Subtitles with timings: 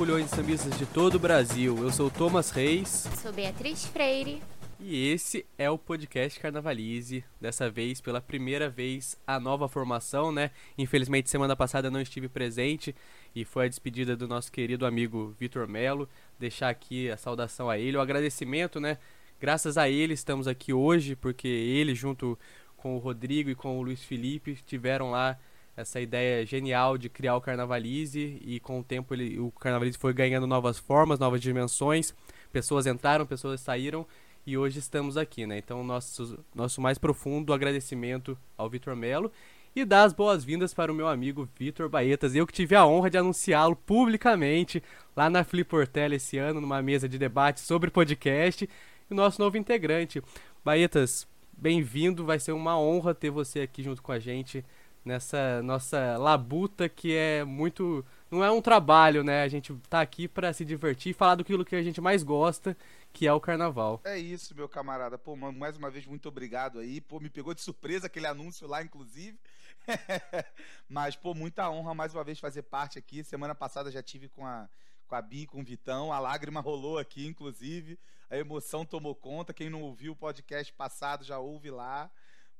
[0.00, 1.76] E sambistas de todo o Brasil.
[1.76, 3.06] Eu sou o Thomas Reis.
[3.20, 4.42] Sou Beatriz Freire.
[4.80, 7.22] E esse é o podcast Carnavalize.
[7.38, 10.52] Dessa vez, pela primeira vez, a nova formação, né?
[10.78, 12.96] Infelizmente, semana passada não estive presente
[13.36, 16.08] e foi a despedida do nosso querido amigo Vitor Melo.
[16.38, 18.96] Deixar aqui a saudação a ele, o agradecimento, né?
[19.38, 22.38] Graças a ele estamos aqui hoje, porque ele, junto
[22.74, 25.38] com o Rodrigo e com o Luiz Felipe, tiveram lá
[25.80, 30.12] essa ideia genial de criar o Carnavalize e com o tempo ele, o Carnavalize foi
[30.12, 32.14] ganhando novas formas, novas dimensões,
[32.52, 34.06] pessoas entraram, pessoas saíram
[34.46, 35.58] e hoje estamos aqui, né?
[35.58, 39.32] Então nosso, nosso mais profundo agradecimento ao Vitor Melo
[39.74, 43.08] e dar as boas-vindas para o meu amigo Vitor Baetas, eu que tive a honra
[43.08, 44.82] de anunciá-lo publicamente
[45.16, 49.56] lá na Fliportela esse ano, numa mesa de debate sobre podcast, e o nosso novo
[49.56, 50.20] integrante.
[50.64, 54.64] Baetas, bem-vindo, vai ser uma honra ter você aqui junto com a gente
[55.04, 58.04] nessa nossa labuta que é muito.
[58.30, 59.42] Não é um trabalho, né?
[59.42, 62.76] A gente tá aqui para se divertir e falar do que a gente mais gosta,
[63.12, 64.00] que é o carnaval.
[64.04, 65.18] É isso, meu camarada.
[65.18, 67.00] Pô, mais uma vez, muito obrigado aí.
[67.00, 69.38] Pô, me pegou de surpresa aquele anúncio lá, inclusive.
[70.88, 73.24] Mas, pô, muita honra mais uma vez fazer parte aqui.
[73.24, 74.68] Semana passada já tive com a,
[75.08, 76.12] com a Bi, com o Vitão.
[76.12, 77.98] A lágrima rolou aqui, inclusive.
[78.30, 79.52] A emoção tomou conta.
[79.52, 82.08] Quem não ouviu o podcast passado já ouve lá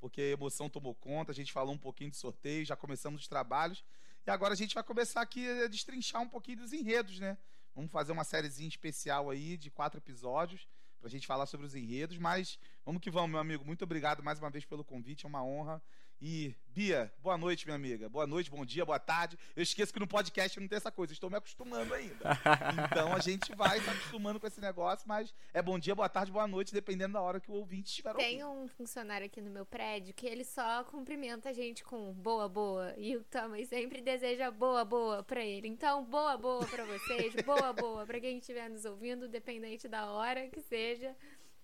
[0.00, 3.28] porque a emoção tomou conta, a gente falou um pouquinho de sorteio, já começamos os
[3.28, 3.84] trabalhos,
[4.26, 7.36] e agora a gente vai começar aqui a destrinchar um pouquinho dos enredos, né?
[7.74, 10.66] Vamos fazer uma sériezinha especial aí de quatro episódios
[10.98, 13.64] para a gente falar sobre os enredos, mas vamos que vamos, meu amigo.
[13.64, 15.82] Muito obrigado mais uma vez pelo convite, é uma honra.
[16.22, 18.06] E, Bia, boa noite, minha amiga.
[18.06, 19.38] Boa noite, bom dia, boa tarde.
[19.56, 22.14] Eu esqueço que no podcast não tem essa coisa, estou me acostumando ainda.
[22.90, 26.30] Então a gente vai se acostumando com esse negócio, mas é bom dia, boa tarde,
[26.30, 28.26] boa noite, dependendo da hora que o ouvinte estiver ouvindo.
[28.26, 32.48] Tem um funcionário aqui no meu prédio que ele só cumprimenta a gente com boa,
[32.48, 32.94] boa.
[32.98, 35.68] E o Thomas sempre deseja boa, boa pra ele.
[35.68, 40.48] Então, boa, boa pra vocês, boa, boa pra quem estiver nos ouvindo, dependente da hora
[40.48, 41.16] que seja.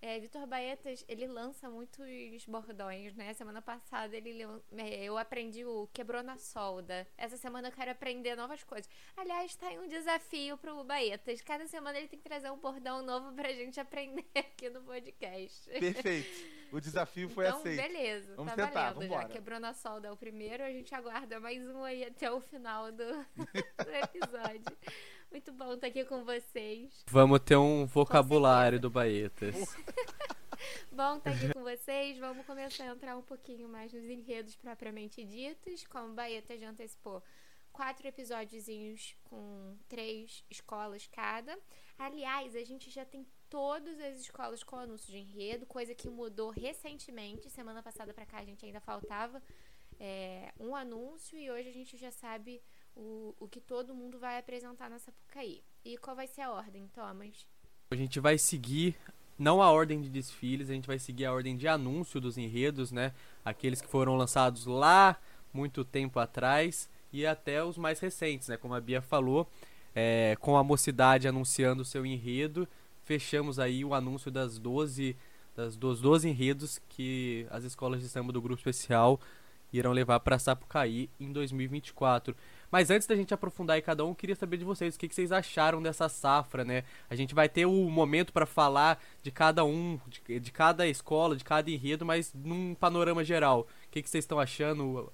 [0.07, 3.35] É, Vitor Baetas, ele lança muitos bordões, né?
[3.35, 4.45] Semana passada ele
[4.77, 7.05] é, eu aprendi o quebrou na solda.
[7.19, 8.89] Essa semana eu quero aprender novas coisas.
[9.17, 11.43] Aliás, tá aí um desafio pro Baetas.
[11.43, 15.69] Cada semana ele tem que trazer um bordão novo pra gente aprender aqui no podcast.
[15.71, 16.57] Perfeito.
[16.73, 17.83] O desafio foi então, aceito.
[17.83, 18.37] beleza.
[18.37, 19.27] Vamos tá tentar, valendo vambora.
[19.27, 19.29] já.
[19.35, 22.93] Quebrou na solda é o primeiro, a gente aguarda mais um aí até o final
[22.93, 24.77] do, do episódio.
[25.31, 27.05] Muito bom estar aqui com vocês.
[27.09, 29.55] Vamos ter um vocabulário do Baetas.
[30.91, 32.19] bom estar aqui com vocês.
[32.19, 35.87] Vamos começar a entrar um pouquinho mais nos enredos propriamente ditos.
[35.87, 37.23] Como o Baeta já antecipou,
[37.73, 41.59] quatro episódiozinhos com três escolas cada.
[41.99, 46.51] Aliás, a gente já tem todas as escolas com anúncio de enredo, coisa que mudou
[46.51, 47.51] recentemente.
[47.51, 49.43] Semana passada para cá a gente ainda faltava
[49.99, 52.63] é, um anúncio e hoje a gente já sabe
[52.97, 55.63] o, o que todo mundo vai apresentar na Sapucaí.
[55.85, 57.47] E qual vai ser a ordem, Thomas?
[57.91, 58.97] A gente vai seguir
[59.39, 62.91] não a ordem de desfiles, a gente vai seguir a ordem de anúncio dos enredos,
[62.91, 63.13] né?
[63.45, 65.21] Aqueles que foram lançados lá
[65.53, 68.57] muito tempo atrás e até os mais recentes, né?
[68.57, 69.49] Como a Bia falou,
[69.95, 72.67] é, com a mocidade anunciando o seu enredo,
[73.05, 75.17] fechamos aí o anúncio das 12
[75.55, 79.19] das, dos 12 enredos que as escolas de samba do grupo especial
[79.73, 82.37] irão levar para Sapucaí em 2024.
[82.71, 85.15] Mas antes da gente aprofundar em cada um, queria saber de vocês o que, que
[85.15, 86.85] vocês acharam dessa safra, né?
[87.09, 91.37] A gente vai ter o momento para falar de cada um, de, de, cada escola,
[91.37, 93.61] de cada enredo, mas num panorama geral.
[93.87, 95.11] O que, que vocês estão achando?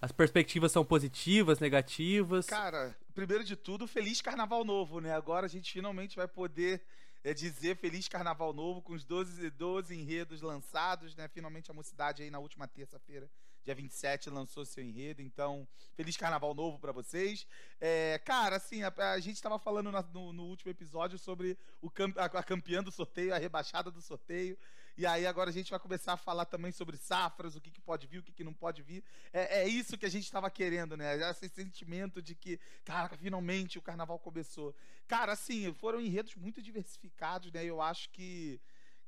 [0.00, 2.46] as perspectivas são positivas, negativas?
[2.46, 5.14] Cara, primeiro de tudo, feliz carnaval novo, né?
[5.14, 6.82] Agora a gente finalmente vai poder
[7.24, 11.26] é dizer Feliz Carnaval Novo com os 12, 12 enredos lançados, né?
[11.26, 13.28] Finalmente a mocidade aí na última terça-feira
[13.66, 15.66] dia 27 lançou seu enredo, então
[15.96, 17.44] feliz carnaval novo para vocês.
[17.80, 21.90] É, cara, assim, a, a gente estava falando na, no, no, último episódio sobre o
[22.16, 24.56] a, a campeã do sorteio, a rebaixada do sorteio.
[24.96, 27.80] E aí agora a gente vai começar a falar também sobre safras, o que, que
[27.80, 29.02] pode vir, o que, que não pode vir.
[29.32, 31.18] É, é isso que a gente estava querendo, né?
[31.28, 34.74] Esse sentimento de que, cara, finalmente o carnaval começou.
[35.08, 37.64] Cara, assim, foram enredos muito diversificados, né?
[37.64, 38.60] Eu acho que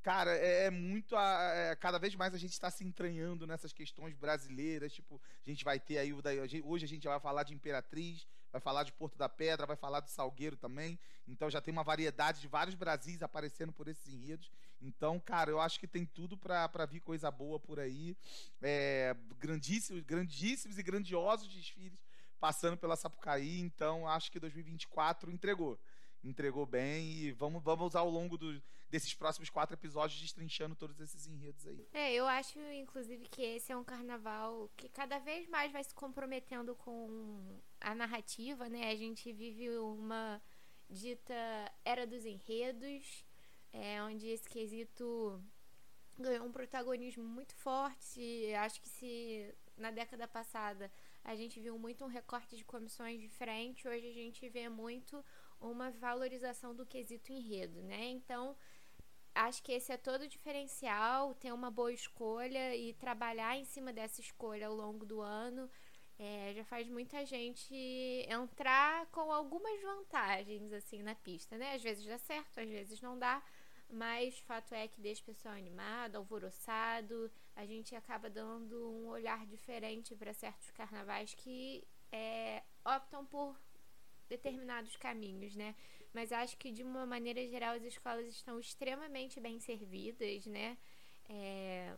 [0.08, 1.14] cara, é, é muito.
[1.14, 4.90] A, é, cada vez mais a gente está se entranhando nessas questões brasileiras.
[4.90, 6.14] Tipo, a gente vai ter aí
[6.64, 10.00] Hoje a gente vai falar de Imperatriz, vai falar de Porto da Pedra, vai falar
[10.00, 10.98] de Salgueiro também.
[11.26, 14.50] Então já tem uma variedade de vários Brasis aparecendo por esses enredos.
[14.80, 18.16] Então, cara, eu acho que tem tudo para vir coisa boa por aí.
[18.62, 22.00] É, grandíssimos, grandíssimos e grandiosos desfiles
[22.40, 23.60] passando pela Sapucaí.
[23.60, 25.78] Então, acho que 2024 entregou.
[26.24, 31.26] Entregou bem e vamos, vamos ao longo do, desses próximos quatro episódios destrinchando todos esses
[31.26, 31.86] enredos aí.
[31.92, 35.94] É, eu acho, inclusive, que esse é um carnaval que cada vez mais vai se
[35.94, 38.90] comprometendo com a narrativa, né?
[38.90, 40.40] A gente vive uma
[40.88, 41.34] dita
[41.84, 43.24] era dos enredos,
[43.72, 45.42] é, onde esse quesito
[46.18, 48.52] ganhou um protagonismo muito forte.
[48.54, 50.90] Acho que se na década passada
[51.22, 55.22] a gente viu muito um recorte de comissões diferentes, hoje a gente vê muito
[55.60, 58.06] uma valorização do quesito enredo, né?
[58.06, 58.56] Então,
[59.38, 63.92] acho que esse é todo o diferencial, ter uma boa escolha e trabalhar em cima
[63.92, 65.70] dessa escolha ao longo do ano.
[66.18, 67.72] É, já faz muita gente
[68.28, 71.74] entrar com algumas vantagens assim na pista, né?
[71.74, 73.40] Às vezes dá certo, às vezes não dá,
[73.88, 77.30] mas fato é que deixa o pessoal animado, alvoroçado.
[77.54, 83.56] A gente acaba dando um olhar diferente para certos carnavais que é, optam por
[84.28, 85.76] determinados caminhos, né?
[86.12, 90.78] Mas acho que de uma maneira geral as escolas estão extremamente bem servidas, né?
[91.28, 91.94] É...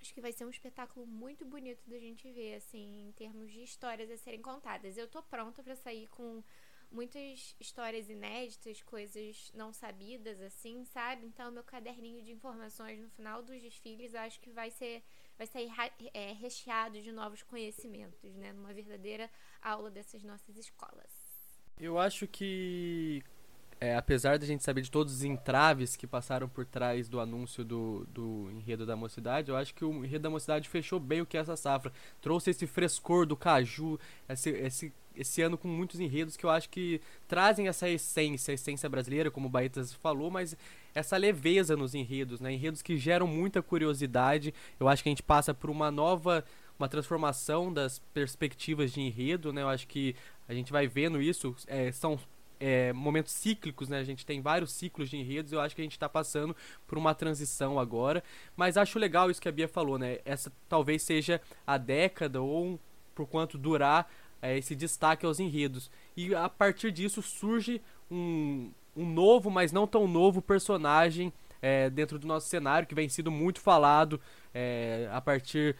[0.00, 3.62] Acho que vai ser um espetáculo muito bonito da gente ver, assim, em termos de
[3.62, 4.96] histórias a serem contadas.
[4.96, 6.42] Eu tô pronta para sair com
[6.90, 11.26] muitas histórias inéditas, coisas não sabidas, assim, sabe?
[11.26, 15.02] Então, meu caderninho de informações no final dos desfiles, acho que vai ser,
[15.36, 15.70] vai sair
[16.12, 18.52] é, recheado de novos conhecimentos, né?
[18.52, 19.30] Numa verdadeira
[19.62, 21.19] aula dessas nossas escolas.
[21.80, 23.22] Eu acho que,
[23.80, 27.64] é, apesar da gente saber de todos os entraves que passaram por trás do anúncio
[27.64, 31.26] do, do enredo da mocidade, eu acho que o enredo da mocidade fechou bem o
[31.26, 31.90] que é essa safra.
[32.20, 33.98] Trouxe esse frescor do caju,
[34.28, 38.54] esse, esse, esse ano com muitos enredos que eu acho que trazem essa essência, a
[38.54, 40.54] essência brasileira, como o Baetas falou, mas
[40.94, 42.52] essa leveza nos enredos, né?
[42.52, 44.52] Enredos que geram muita curiosidade.
[44.78, 46.44] Eu acho que a gente passa por uma nova
[46.80, 49.62] uma transformação das perspectivas de enredo, né?
[49.62, 50.16] Eu acho que
[50.48, 52.18] a gente vai vendo isso, é, são
[52.58, 53.98] é, momentos cíclicos, né?
[53.98, 55.52] A gente tem vários ciclos de enredos.
[55.52, 56.56] Eu acho que a gente está passando
[56.86, 58.24] por uma transição agora.
[58.56, 60.18] Mas acho legal isso que a Bia falou, né?
[60.24, 62.80] Essa talvez seja a década ou
[63.14, 64.10] por quanto durar
[64.40, 65.90] é, esse destaque aos enredos.
[66.16, 67.80] E a partir disso surge
[68.10, 71.32] um, um novo, mas não tão novo personagem
[71.62, 74.20] é, dentro do nosso cenário que vem sido muito falado
[74.54, 75.76] é, a partir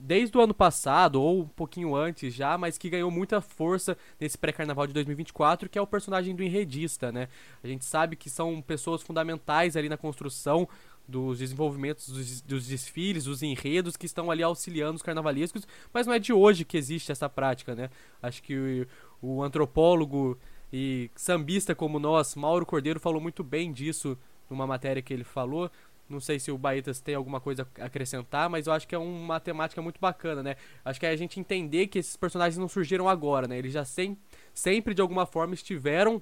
[0.00, 4.38] desde o ano passado, ou um pouquinho antes já, mas que ganhou muita força nesse
[4.38, 7.28] pré-carnaval de 2024, que é o personagem do enredista, né?
[7.62, 10.66] A gente sabe que são pessoas fundamentais ali na construção
[11.06, 16.14] dos desenvolvimentos dos, dos, desfiles, dos enredos que estão ali auxiliando os carnavalescos, mas não
[16.14, 17.90] é de hoje que existe essa prática, né?
[18.22, 18.86] Acho que
[19.20, 20.38] o, o antropólogo
[20.72, 24.16] e sambista como nós, Mauro Cordeiro, falou muito bem disso
[24.48, 25.70] numa matéria que ele falou,
[26.10, 28.98] não sei se o Baetas tem alguma coisa a acrescentar, mas eu acho que é
[28.98, 30.56] uma temática muito bacana, né?
[30.84, 33.56] Acho que é a gente entender que esses personagens não surgiram agora, né?
[33.56, 34.18] Eles já sem,
[34.52, 36.20] sempre, de alguma forma, estiveram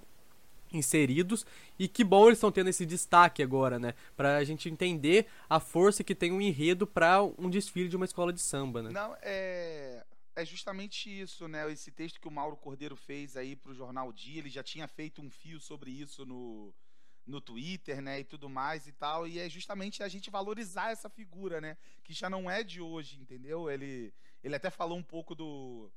[0.71, 1.47] inseridos
[1.79, 3.95] e que bom eles estão tendo esse destaque agora, né?
[4.17, 8.33] Pra gente entender a força que tem um enredo para um desfile de uma escola
[8.33, 8.91] de samba, né?
[8.91, 10.05] Não, é
[10.39, 11.71] é justamente isso, né?
[11.73, 15.21] Esse texto que o Mauro Cordeiro fez aí pro jornal Dia, ele já tinha feito
[15.21, 16.73] um fio sobre isso no
[17.29, 21.11] no Twitter, né, e tudo mais e tal, e é justamente a gente valorizar essa
[21.11, 23.71] figura, né, que já não é de hoje, entendeu?
[23.71, 25.93] Ele, ele até falou um pouco do,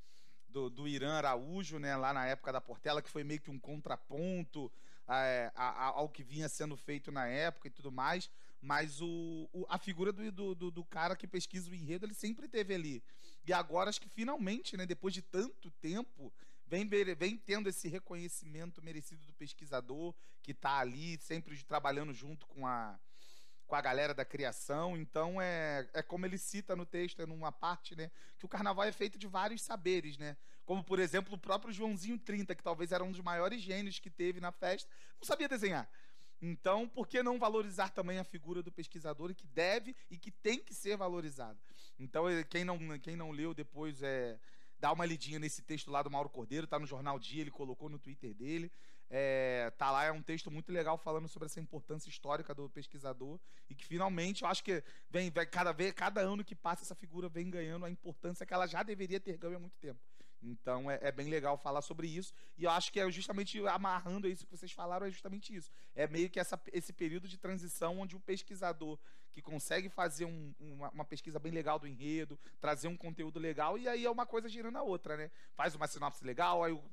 [0.49, 3.57] do, do Irã Araújo, né, lá na época da Portela, que foi meio que um
[3.57, 4.69] contraponto
[5.07, 8.29] é, a, a, ao que vinha sendo feito na época e tudo mais,
[8.61, 12.47] mas o, o a figura do, do, do, cara que pesquisa o enredo, ele sempre
[12.47, 13.03] teve ali.
[13.47, 16.31] E agora, acho que finalmente, né, depois de tanto tempo,
[16.71, 22.65] vem, vem tendo esse reconhecimento merecido do pesquisador que está ali sempre trabalhando junto com
[22.65, 22.97] a,
[23.67, 24.97] com a galera da criação.
[24.97, 28.09] Então é, é como ele cita no texto, é numa parte, né,
[28.39, 30.37] que o carnaval é feito de vários saberes, né?
[30.65, 34.09] Como por exemplo o próprio Joãozinho 30, que talvez era um dos maiores gênios que
[34.09, 35.89] teve na festa, não sabia desenhar.
[36.41, 40.57] Então, por que não valorizar também a figura do pesquisador que deve e que tem
[40.57, 41.59] que ser valorizado?
[41.99, 44.39] Então, quem não, quem não leu depois é
[44.81, 47.87] dá uma lidinha nesse texto lá do Mauro Cordeiro, tá no Jornal Dia, ele colocou
[47.87, 48.71] no Twitter dele.
[49.13, 53.39] É, tá lá, é um texto muito legal falando sobre essa importância histórica do pesquisador
[53.69, 56.95] e que finalmente eu acho que vem, vem cada vez, cada ano que passa essa
[56.95, 59.99] figura vem ganhando a importância que ela já deveria ter ganho há muito tempo.
[60.41, 62.33] Então é, é, bem legal falar sobre isso.
[62.57, 65.71] E eu acho que é justamente amarrando isso que vocês falaram, é justamente isso.
[65.95, 68.97] É meio que essa, esse período de transição onde o pesquisador
[69.31, 73.77] que consegue fazer um, uma, uma, pesquisa bem legal do enredo, trazer um conteúdo legal,
[73.77, 75.31] e aí é uma coisa girando a outra, né?
[75.53, 76.83] Faz uma sinopse legal, aí o,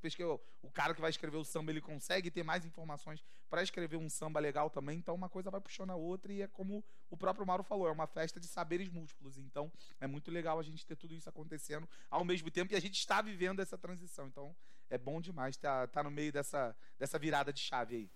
[0.63, 4.09] o cara que vai escrever o samba ele consegue ter mais informações para escrever um
[4.09, 7.47] samba legal também, então uma coisa vai puxando a outra, e é como o próprio
[7.47, 9.39] Mauro falou, é uma festa de saberes múltiplos.
[9.39, 12.81] Então é muito legal a gente ter tudo isso acontecendo ao mesmo tempo, e a
[12.81, 14.27] gente está vivendo essa transição.
[14.27, 14.55] Então
[14.91, 18.11] é bom demais estar tá, tá no meio dessa, dessa virada de chave aí.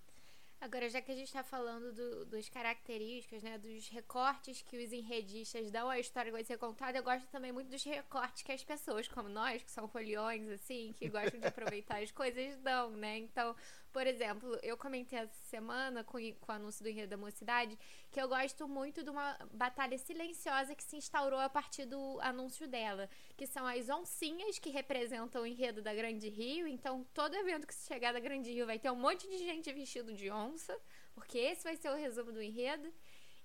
[0.63, 4.93] Agora, já que a gente está falando do, dos características, né, dos recortes que os
[4.93, 8.51] enredistas dão à história que vai ser contada, eu gosto também muito dos recortes que
[8.53, 12.91] as pessoas, como nós, que são foliões, assim, que gostam de aproveitar as coisas, dão,
[12.91, 13.17] né?
[13.17, 13.53] Então,
[13.93, 17.77] por exemplo, eu comentei essa semana com, com o anúncio do Enredo da Mocidade
[18.11, 22.67] que eu gosto muito de uma batalha silenciosa que se instaurou a partir do anúncio
[22.67, 23.07] dela,
[23.37, 26.67] que são as oncinhas que representam o enredo da Grande Rio.
[26.67, 29.71] Então, todo evento que se chegar da Grande Rio vai ter um monte de gente
[29.71, 30.75] vestido de onça,
[31.13, 32.91] porque esse vai ser o resumo do enredo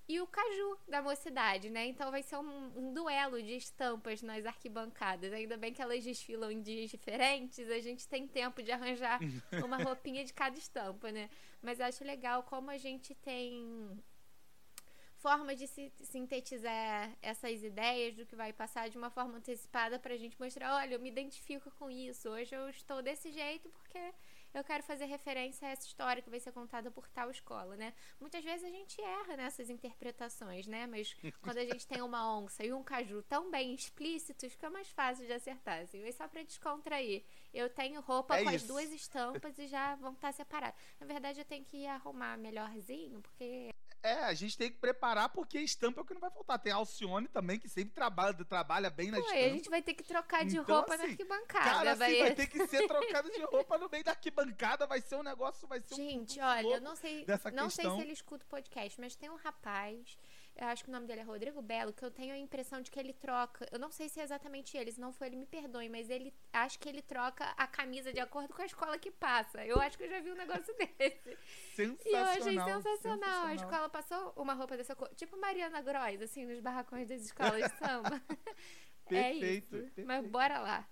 [0.09, 1.85] e o Caju da mocidade, né?
[1.85, 5.31] Então vai ser um, um, duelo de estampas nas arquibancadas.
[5.31, 9.19] Ainda bem que elas desfilam em dias diferentes, a gente tem tempo de arranjar
[9.63, 11.29] uma roupinha de cada estampa, né?
[11.61, 14.01] Mas acho legal como a gente tem
[15.17, 20.17] forma de sintetizar essas ideias do que vai passar de uma forma antecipada para a
[20.17, 22.29] gente mostrar, olha, eu me identifico com isso.
[22.29, 24.13] Hoje eu estou desse jeito porque
[24.53, 27.93] eu quero fazer referência a essa história que vai ser contada por tal escola, né?
[28.19, 30.87] Muitas vezes a gente erra nessas interpretações, né?
[30.87, 34.89] Mas quando a gente tem uma onça e um caju tão bem explícitos, fica mais
[34.89, 36.01] fácil de acertar, assim.
[36.01, 37.23] Mas só para descontrair.
[37.53, 38.55] Eu tenho roupa é com isso.
[38.55, 40.79] as duas estampas e já vão estar separadas.
[40.99, 45.59] Na verdade, eu tenho que arrumar melhorzinho, porque é, a gente tem que preparar porque
[45.59, 46.59] estampa é o que não vai faltar.
[46.59, 49.45] Tem a Alcione também, que sempre trabalha, trabalha bem na Pô, estampa.
[49.45, 51.65] a gente vai ter que trocar de então, roupa assim, na arquibancada.
[51.65, 54.87] Cara, assim, vai ter que ser trocado de roupa no meio da arquibancada.
[54.87, 56.19] Vai ser um negócio, vai ser gente, um.
[56.19, 59.35] Gente, olha, eu não sei, não sei se ele escuta o podcast, mas tem um
[59.35, 60.17] rapaz
[60.59, 62.91] eu acho que o nome dele é Rodrigo Belo, que eu tenho a impressão de
[62.91, 63.65] que ele troca.
[63.71, 66.33] Eu não sei se é exatamente ele, se não foi ele, me perdoe, mas ele
[66.51, 69.65] acho que ele troca a camisa de acordo com a escola que passa.
[69.65, 71.37] Eu acho que eu já vi um negócio desse.
[71.73, 71.97] Sensacional.
[72.05, 72.81] E eu achei sensacional.
[72.81, 73.45] sensacional.
[73.45, 75.09] A escola passou uma roupa dessa cor.
[75.15, 78.21] Tipo Mariana Gross, assim, nos barracões das escolas de samba.
[79.07, 79.69] perfeito, é isso.
[79.69, 80.07] Perfeito.
[80.07, 80.85] Mas bora lá.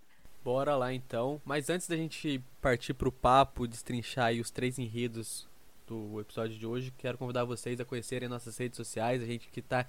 [0.46, 1.42] Bora lá então.
[1.44, 5.46] Mas antes da gente partir pro papo, destrinchar aí os três enredos
[5.88, 6.94] do episódio de hoje.
[6.98, 9.88] Quero convidar vocês a conhecerem nossas redes sociais, a gente que está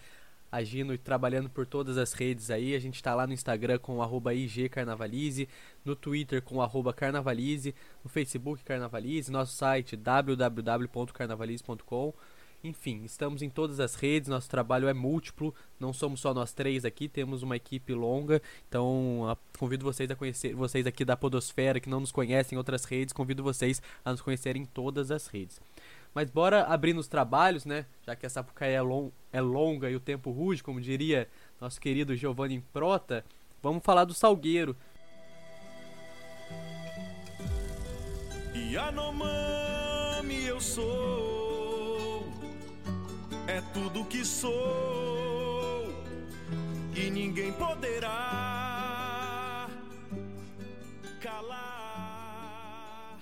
[0.51, 2.75] agindo e trabalhando por todas as redes aí.
[2.75, 5.49] A gente está lá no Instagram com igcarnavalize,
[5.85, 12.15] no Twitter com carnavalize, no Facebook carnavalize, nosso site www.carnavalize.com.
[12.63, 16.85] Enfim, estamos em todas as redes, nosso trabalho é múltiplo, não somos só nós três
[16.85, 21.89] aqui, temos uma equipe longa, então convido vocês a conhecer, vocês aqui da Podosfera que
[21.89, 25.61] não nos conhecem em outras redes, convido vocês a nos conhecerem em todas as redes.
[26.19, 27.87] Mas bora abrir nos trabalhos, né?
[28.05, 31.29] Já que essa época é, long, é longa e o tempo ruge, como diria
[31.61, 33.25] nosso querido Giovanni Prota,
[33.63, 34.77] vamos falar do Salgueiro.
[38.53, 42.27] Yanomami eu sou,
[43.47, 45.87] é tudo que sou,
[46.97, 49.69] e ninguém poderá
[51.21, 53.21] calar.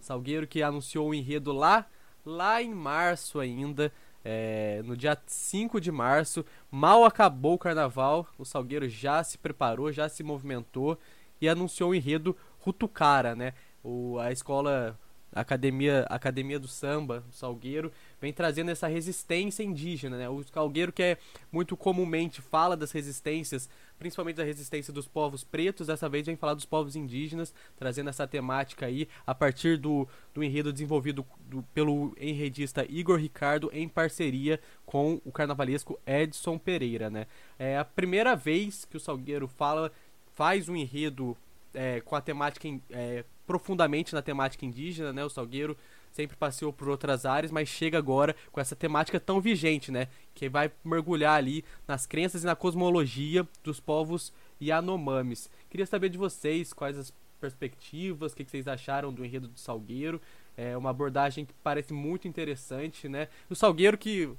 [0.00, 1.86] Salgueiro que anunciou o enredo lá
[2.26, 3.92] lá em março ainda,
[4.24, 6.44] é, no dia 5 de março.
[6.70, 10.98] Mal acabou o carnaval, o Salgueiro já se preparou, já se movimentou
[11.40, 13.54] e anunciou o enredo Rutucara, né?
[13.82, 14.98] O, a escola
[15.32, 20.28] a academia, a academia do samba, o Salgueiro, vem trazendo essa resistência indígena, né?
[20.28, 21.18] O Salgueiro que é
[21.52, 23.68] muito comumente fala das resistências,
[23.98, 28.26] principalmente da resistência dos povos pretos, dessa vez vem falar dos povos indígenas, trazendo essa
[28.26, 34.60] temática aí a partir do, do enredo desenvolvido do, pelo enredista Igor Ricardo em parceria
[34.84, 37.26] com o carnavalesco Edson Pereira, né?
[37.58, 39.92] É a primeira vez que o Salgueiro fala
[40.34, 41.36] faz um enredo
[41.72, 45.24] é, com a temática é, profundamente na temática indígena, né?
[45.24, 45.76] O Salgueiro
[46.16, 50.08] sempre passeou por outras áreas, mas chega agora com essa temática tão vigente, né?
[50.34, 55.50] Que vai mergulhar ali nas crenças e na cosmologia dos povos Yanomamis.
[55.68, 60.20] Queria saber de vocês quais as perspectivas, o que, vocês acharam do enredo do Salgueiro.
[60.56, 63.28] É uma abordagem que parece muito interessante, né?
[63.50, 64.30] O Salgueiro que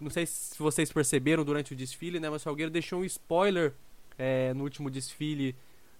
[0.00, 2.28] não sei se vocês perceberam durante o desfile, né?
[2.28, 3.74] Mas o Salgueiro deixou um spoiler
[4.18, 5.54] é, no último desfile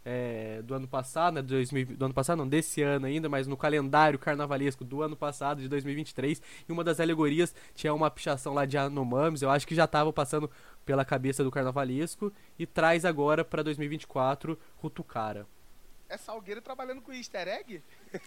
[0.09, 3.57] é, do ano passado, né, 2000, do ano passado não, desse ano ainda, mas no
[3.57, 8.65] calendário carnavalesco do ano passado, de 2023, e uma das alegorias tinha uma pichação lá
[8.65, 10.49] de Anomames, eu acho que já estava passando
[10.85, 15.45] pela cabeça do carnavalesco, e traz agora para 2024 Rutucara.
[16.09, 17.83] É Salgueiro trabalhando com easter egg?
[18.13, 18.21] eu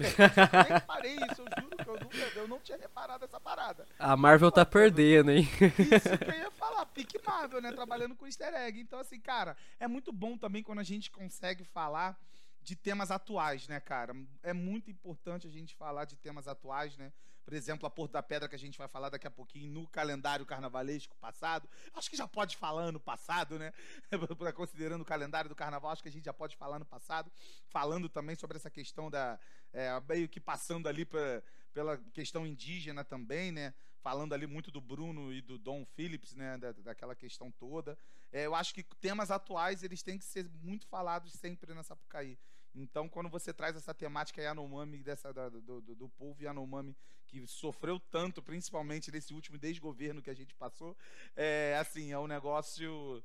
[0.64, 3.88] nem reparei isso, eu juro que eu, nunca, eu não tinha reparado essa parada.
[3.98, 5.48] A Marvel tá perdendo, hein?
[5.62, 7.72] Isso que eu ia falar, pique Marvel, né?
[7.72, 8.80] Trabalhando com easter egg.
[8.80, 12.20] Então, assim, cara, é muito bom também quando a gente consegue falar
[12.62, 14.14] de temas atuais, né, cara?
[14.44, 17.12] É muito importante a gente falar de temas atuais, né?
[17.50, 19.88] Por exemplo, a Porto da Pedra que a gente vai falar daqui a pouquinho no
[19.88, 21.68] calendário carnavalesco passado.
[21.96, 23.74] Acho que já pode falar ano passado, né?
[24.56, 27.32] Considerando o calendário do carnaval, acho que a gente já pode falar ano passado.
[27.66, 29.40] Falando também sobre essa questão da.
[29.74, 31.42] É, meio que passando ali pra,
[31.74, 33.74] pela questão indígena também, né?
[34.00, 36.56] Falando ali muito do Bruno e do Dom Phillips, né?
[36.56, 37.98] Da, daquela questão toda.
[38.32, 42.38] É, eu acho que temas atuais eles têm que ser muito falados sempre nessa Sapucaí.
[42.76, 46.96] Então, quando você traz essa temática Yanomami, dessa, da, do, do, do povo Yanomami,
[47.28, 50.96] que sofreu tanto, principalmente nesse último desgoverno que a gente passou,
[51.36, 53.24] é assim, é um negócio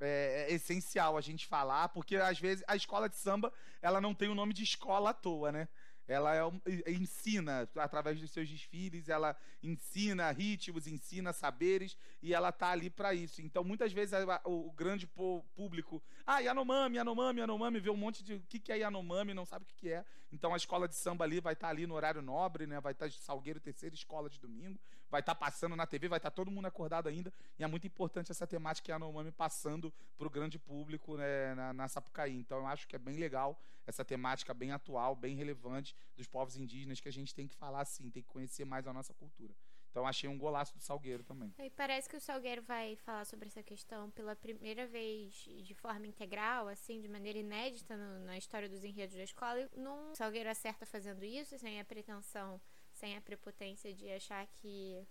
[0.00, 4.14] é, é essencial a gente falar, porque às vezes a escola de samba ela não
[4.14, 5.68] tem o nome de escola à toa, né?
[6.10, 12.70] Ela é, ensina através dos seus desfiles, ela ensina ritmos, ensina saberes e ela tá
[12.70, 13.40] ali para isso.
[13.40, 14.12] Então, muitas vezes
[14.44, 18.72] o, o, grande público, ah, Yanomami, Yanomami, Yanomami, vê um monte de o que, que
[18.72, 20.04] é Yanomami, não sabe o que, que é.
[20.32, 22.80] Então, a escola de samba ali vai estar tá ali no horário nobre, né?
[22.80, 24.78] Vai estar tá Salgueiro terceira escola de domingo,
[25.10, 27.32] vai estar tá passando na TV, vai estar tá todo mundo acordado ainda.
[27.58, 31.88] E é muito importante essa temática Yanomami passando para o grande público né, na, na
[31.88, 32.36] Sapucaí.
[32.36, 36.56] Então, eu acho que é bem legal essa temática bem atual, bem relevante dos povos
[36.56, 39.52] indígenas que a gente tem que falar assim, tem que conhecer mais a nossa cultura.
[39.90, 41.52] Então achei um golaço do Salgueiro também.
[41.58, 46.06] E parece que o Salgueiro vai falar sobre essa questão pela primeira vez de forma
[46.06, 49.60] integral, assim, de maneira inédita no, na história dos enredos da escola.
[49.60, 52.60] E não, o Salgueiro acerta fazendo isso, sem a pretensão,
[52.92, 55.04] sem a prepotência de achar que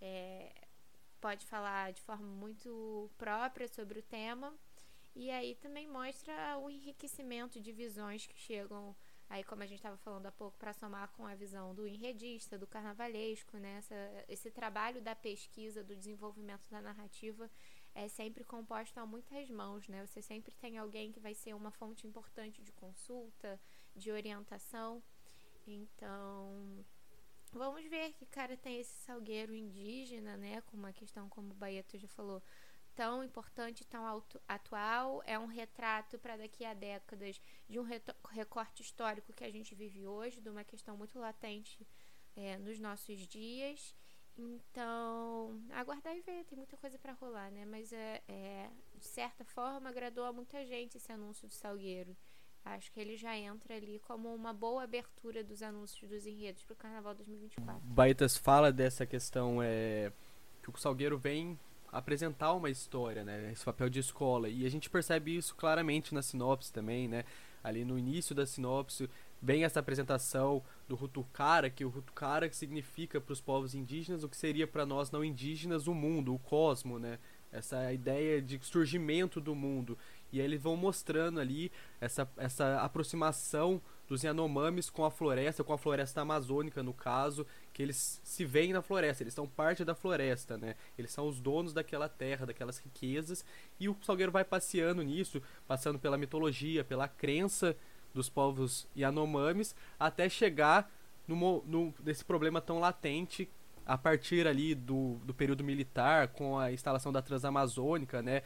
[0.00, 0.52] é,
[1.20, 4.52] pode falar de forma muito própria sobre o tema.
[5.14, 8.94] E aí também mostra o enriquecimento de visões que chegam
[9.28, 12.58] aí como a gente estava falando há pouco para somar com a visão do enredista,
[12.58, 13.78] do carnavalesco, né?
[13.78, 17.50] Essa, esse trabalho da pesquisa, do desenvolvimento da narrativa
[17.94, 20.06] é sempre composto a muitas mãos, né?
[20.06, 23.58] Você sempre tem alguém que vai ser uma fonte importante de consulta,
[23.94, 25.02] de orientação.
[25.66, 26.84] Então,
[27.52, 30.60] vamos ver que cara tem esse salgueiro indígena, né?
[30.60, 32.42] Com uma questão como o Baeto já falou,
[32.96, 34.02] tão importante, tão
[34.48, 35.22] atual.
[35.26, 37.86] É um retrato para daqui a décadas de um
[38.30, 41.86] recorte histórico que a gente vive hoje, de uma questão muito latente
[42.34, 43.94] é, nos nossos dias.
[44.38, 47.64] Então, aguardar e ver, tem muita coisa para rolar, né?
[47.64, 52.16] Mas, é, é, de certa forma, agradou a muita gente esse anúncio do Salgueiro.
[52.64, 56.74] Acho que ele já entra ali como uma boa abertura dos anúncios dos enredos para
[56.74, 57.80] o Carnaval 2024.
[57.84, 60.12] Baitas fala dessa questão é,
[60.62, 61.58] que o Salgueiro vem
[61.92, 63.50] apresentar uma história, né?
[63.52, 64.48] Esse papel de escola.
[64.48, 67.24] E a gente percebe isso claramente na sinopse também, né?
[67.62, 69.08] Ali no início da sinopse
[69.40, 74.36] vem essa apresentação do Hutukara, que o Hutukara significa para os povos indígenas o que
[74.36, 77.18] seria para nós não indígenas o mundo, o cosmo, né?
[77.52, 79.96] Essa ideia de surgimento do mundo.
[80.32, 81.70] E aí eles vão mostrando ali
[82.00, 87.46] essa, essa aproximação dos Yanomamis com a floresta, com a floresta amazônica no caso,
[87.76, 90.76] que eles se veem na floresta, eles são parte da floresta, né?
[90.96, 93.44] Eles são os donos daquela terra, daquelas riquezas,
[93.78, 97.76] e o Salgueiro vai passeando nisso, passando pela mitologia, pela crença
[98.14, 100.90] dos povos Yanomamis, até chegar
[101.28, 103.46] no, no, nesse problema tão latente
[103.84, 108.42] a partir ali do, do período militar, com a instalação da Transamazônica, né?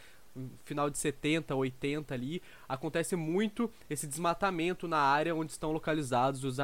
[0.64, 6.58] final de 70, 80 ali, acontece muito esse desmatamento na área onde estão localizados os,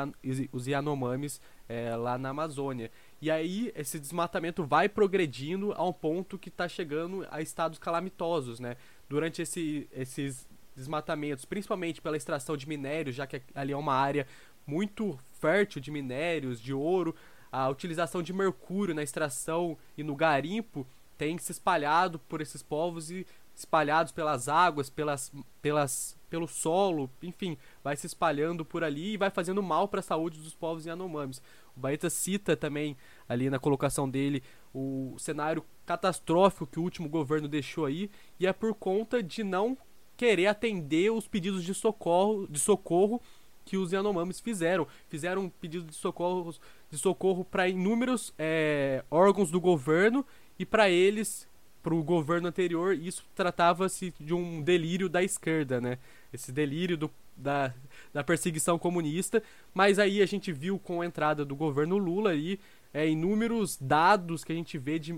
[0.52, 2.90] os Yanomamis é, lá na Amazônia.
[3.20, 8.60] E aí esse desmatamento vai progredindo a um ponto que está chegando a estados calamitosos,
[8.60, 8.76] né?
[9.08, 14.26] Durante esse, esses desmatamentos, principalmente pela extração de minérios, já que ali é uma área
[14.66, 17.14] muito fértil de minérios, de ouro,
[17.50, 23.10] a utilização de mercúrio na extração e no garimpo tem se espalhado por esses povos
[23.10, 29.16] e espalhados pelas águas, pelas, pelas, pelo solo, enfim, vai se espalhando por ali e
[29.16, 31.40] vai fazendo mal para a saúde dos povos Yanomamis.
[31.76, 32.96] O Baeta cita também
[33.28, 34.42] ali na colocação dele
[34.74, 39.76] o cenário catastrófico que o último governo deixou aí e é por conta de não
[40.16, 43.20] querer atender os pedidos de socorro, de socorro
[43.64, 44.86] que os Yanomamis fizeram.
[45.08, 46.54] Fizeram um pedido de socorro,
[46.90, 50.24] de socorro para inúmeros é, órgãos do governo
[50.58, 51.46] e para eles
[51.86, 55.98] para o governo anterior, isso tratava-se de um delírio da esquerda, né?
[56.32, 57.72] Esse delírio do, da,
[58.12, 59.40] da perseguição comunista.
[59.72, 62.58] Mas aí a gente viu com a entrada do governo Lula aí
[62.92, 65.16] é, inúmeros dados que a gente vê de.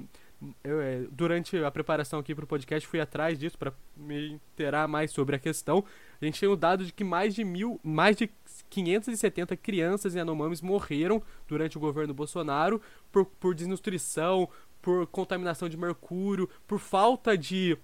[0.62, 4.86] Eu, é, durante a preparação aqui para o podcast, fui atrás disso para me interar
[4.86, 5.82] mais sobre a questão.
[6.20, 8.30] a gente tem o dado de que mais de mil, mais de
[8.68, 14.48] 570 crianças em Yanomamis morreram durante o governo Bolsonaro por, por desnutrição,
[14.80, 17.76] por contaminação de mercúrio, por falta de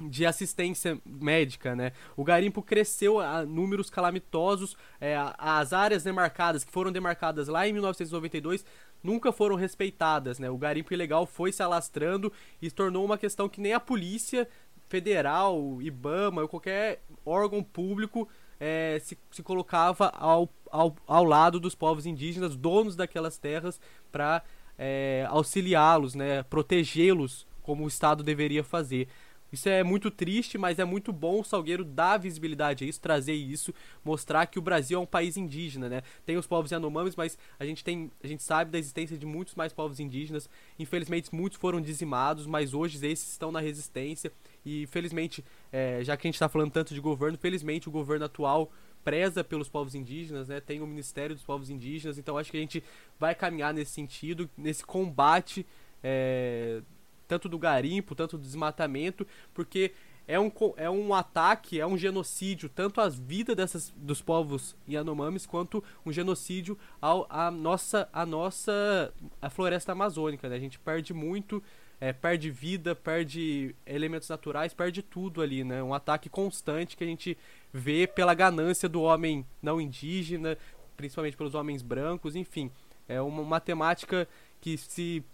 [0.00, 1.92] de assistência médica, né?
[2.16, 7.72] O garimpo cresceu a números calamitosos, é, as áreas demarcadas que foram demarcadas lá em
[7.72, 8.64] 1992
[9.02, 10.48] nunca foram respeitadas, né?
[10.50, 14.48] O garimpo ilegal foi se alastrando e se tornou uma questão que nem a polícia
[14.88, 21.74] federal, IBAMA ou qualquer órgão público é, se, se colocava ao, ao, ao lado dos
[21.74, 24.42] povos indígenas, donos daquelas terras, para
[24.78, 26.42] é, auxiliá-los, né?
[26.44, 29.08] Protegê-los como o Estado deveria fazer.
[29.50, 33.32] Isso é muito triste, mas é muito bom o Salgueiro dar visibilidade a isso, trazer
[33.32, 33.72] isso,
[34.04, 36.02] mostrar que o Brasil é um país indígena, né?
[36.26, 39.54] Tem os povos Yanomamis, mas a gente tem, a gente sabe da existência de muitos
[39.54, 40.50] mais povos indígenas.
[40.78, 44.30] Infelizmente, muitos foram dizimados, mas hoje esses estão na resistência.
[44.64, 48.26] E felizmente, é, já que a gente está falando tanto de governo, felizmente o governo
[48.26, 48.70] atual
[49.04, 50.60] preza pelos povos indígenas, né?
[50.60, 52.82] Tem o Ministério dos Povos Indígenas, então acho que a gente
[53.18, 55.66] vai caminhar nesse sentido, nesse combate.
[56.02, 56.82] É,
[57.26, 59.92] tanto do garimpo, tanto do desmatamento, porque
[60.26, 65.46] é um, é um ataque, é um genocídio, tanto às vidas dessas, dos povos Yanomamis,
[65.46, 70.48] quanto um genocídio a nossa, a nossa a floresta amazônica.
[70.48, 70.56] Né?
[70.56, 71.62] A gente perde muito,
[72.00, 75.64] é, perde vida, perde elementos naturais, perde tudo ali.
[75.64, 75.82] Né?
[75.82, 77.36] Um ataque constante que a gente
[77.72, 80.56] vê pela ganância do homem não indígena,
[80.96, 82.70] principalmente pelos homens brancos, enfim.
[83.08, 84.28] É uma, uma temática
[84.60, 85.24] que se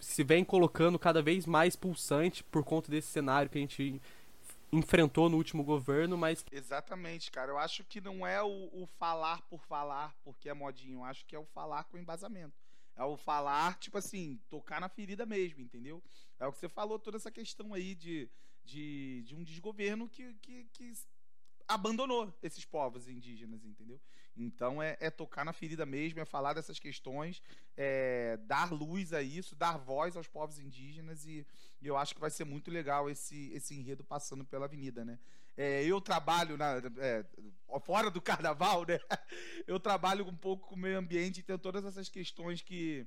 [0.00, 4.00] se vem colocando cada vez mais pulsante por conta desse cenário que a gente
[4.72, 6.44] enfrentou no último governo, mas.
[6.52, 7.52] Exatamente, cara.
[7.52, 11.00] Eu acho que não é o, o, falar por falar porque é modinho.
[11.00, 12.54] Eu acho que é o falar com embasamento.
[12.98, 16.02] É o falar, tipo assim, tocar na ferida mesmo, entendeu?
[16.40, 18.28] É o que você falou, toda essa questão aí de,
[18.64, 20.92] de, de um desgoverno que, que, que
[21.68, 24.00] abandonou esses povos indígenas, entendeu?
[24.36, 27.40] Então é, é, tocar na ferida mesmo, é falar dessas questões,
[27.76, 31.46] é, dar luz a isso, dar voz aos povos indígenas e,
[31.80, 35.20] e, eu acho que vai ser muito legal esse, esse enredo passando pela avenida, né?
[35.60, 37.24] É, eu trabalho na, é,
[37.84, 39.00] fora do carnaval, né?
[39.66, 43.04] Eu trabalho um pouco com o meio ambiente e tenho todas essas questões que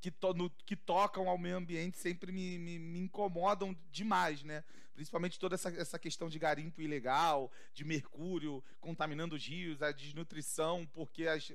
[0.00, 4.64] que, to, no, que tocam ao meio ambiente sempre me, me, me, incomodam demais, né?
[4.92, 10.84] Principalmente toda essa, essa questão de garimpo ilegal, de mercúrio contaminando os rios, a desnutrição,
[10.92, 11.52] porque as,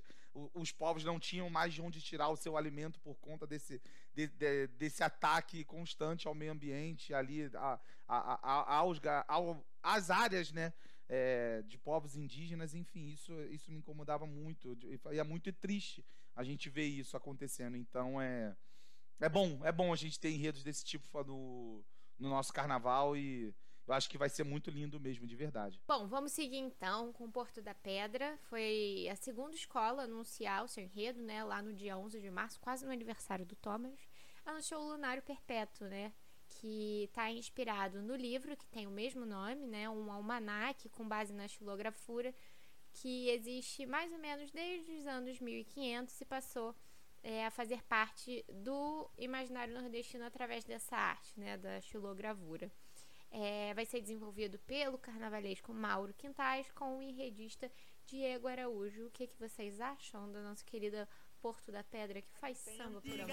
[0.54, 3.82] os povos não tinham mais de onde tirar o seu alimento por conta desse,
[4.16, 10.10] de, de, desse ataque constante ao meio ambiente, ali a, a, a, aos, ao, às
[10.10, 10.74] áreas, né?
[11.10, 14.78] É, de povos indígenas, enfim, isso, isso me incomodava muito
[15.10, 16.06] e é muito triste
[16.38, 17.76] a gente vê isso acontecendo.
[17.76, 18.56] Então é
[19.20, 21.84] é bom, é bom a gente ter enredos desse tipo no,
[22.20, 23.52] no nosso carnaval e
[23.88, 25.82] eu acho que vai ser muito lindo mesmo, de verdade.
[25.88, 28.38] Bom, vamos seguir então com o Porto da Pedra.
[28.44, 31.44] Foi a segunda escola a anunciar o seu enredo, né?
[31.44, 34.00] Lá no dia 11 de março, quase no aniversário do Thomas.
[34.46, 36.14] Anunciou o Lunário Perpétuo, né?
[36.60, 39.90] Que está inspirado no livro que tem o mesmo nome, né?
[39.90, 42.34] Um almanaque com base na xilografura
[42.94, 46.76] que existe mais ou menos desde os anos 1500 e passou
[47.24, 52.72] é, a fazer parte do imaginário nordestino através dessa arte, né, da xilogravura.
[53.30, 57.70] É, vai ser desenvolvido pelo carnavalesco Mauro Quintais com o enredista
[58.06, 59.08] Diego Araújo.
[59.08, 61.08] O que, que vocês acham da nossa querida
[61.48, 63.28] Porto da Pedra que faz samba por amor?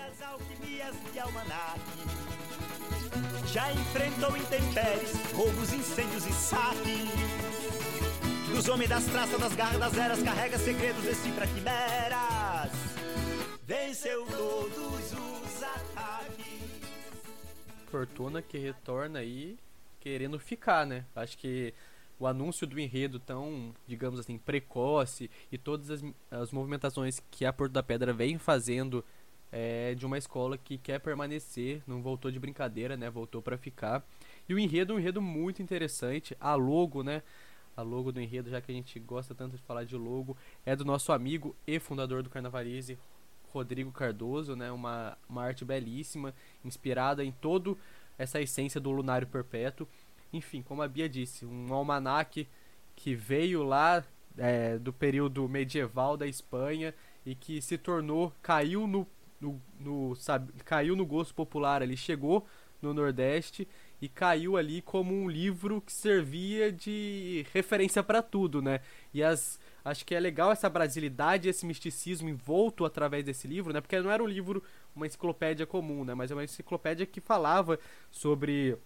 [3.53, 7.09] Já enfrentou intempéries, roubos, incêndios e saques
[8.55, 12.71] dos homens das traças, das garras, das eras, carrega segredos, decifra quimeras.
[13.65, 16.61] Venceu todos os ataques.
[17.91, 19.59] Fortuna que retorna aí
[19.99, 21.05] querendo ficar, né?
[21.17, 21.75] Acho que
[22.25, 27.53] o anúncio do enredo tão, digamos assim, precoce e todas as, as movimentações que a
[27.53, 29.05] Porto da Pedra vem fazendo
[29.53, 33.11] é, de uma escola que quer permanecer, não voltou de brincadeira, né?
[33.11, 34.03] Voltou para ficar.
[34.49, 37.23] E o enredo um enredo muito interessante, a logo, né?
[37.77, 40.77] a logo do enredo, já que a gente gosta tanto de falar de logo, é
[40.77, 42.97] do nosso amigo e fundador do Carnavalize,
[43.53, 44.73] Rodrigo Cardoso, né?
[44.73, 46.33] Uma, uma arte belíssima,
[46.65, 47.77] inspirada em todo
[48.17, 49.87] essa essência do lunário perpétuo.
[50.33, 52.49] Enfim, como a Bia disse, um almanaque
[52.97, 54.05] que veio lá
[54.37, 59.07] é, do período medieval da Espanha e que se tornou, caiu no,
[59.41, 62.47] no, no sabe, caiu no gosto popular ali, chegou
[62.83, 63.67] no Nordeste
[64.01, 68.81] e caiu ali como um livro que servia de referência para tudo, né?
[69.13, 73.81] E as acho que é legal essa brasilidade, esse misticismo envolto através desse livro, né?
[73.81, 74.63] Porque não era um livro,
[74.97, 76.15] uma enciclopédia comum, né?
[76.15, 77.79] Mas é uma enciclopédia que falava
[78.11, 78.77] sobre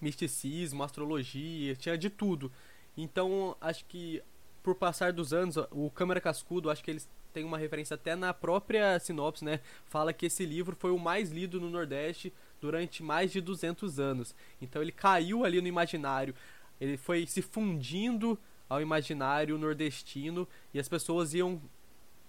[0.00, 2.50] misticismo, astrologia, tinha de tudo.
[2.96, 4.22] Então, acho que
[4.62, 8.34] por passar dos anos, o Câmara Cascudo, acho que eles têm uma referência até na
[8.34, 9.60] própria sinopse, né?
[9.84, 14.34] Fala que esse livro foi o mais lido no Nordeste durante mais de 200 anos.
[14.60, 16.34] Então ele caiu ali no imaginário,
[16.80, 21.60] ele foi se fundindo ao imaginário nordestino e as pessoas iam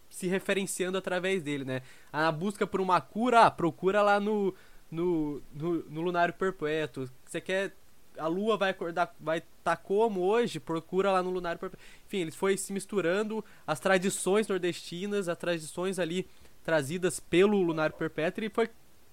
[0.10, 1.82] se referenciando através dele, né?
[2.12, 4.54] A busca por uma cura, ah, procura lá no,
[4.90, 7.10] no, no, no Lunário Perpétuo.
[7.26, 7.74] Você quer
[8.18, 11.86] a lua vai acordar, vai estar tá como hoje, procura lá no Lunário Perpétuo.
[12.06, 16.28] Enfim, ele foi se misturando as tradições nordestinas, as tradições ali
[16.64, 18.70] trazidas pelo Lunário Perpétuo e foi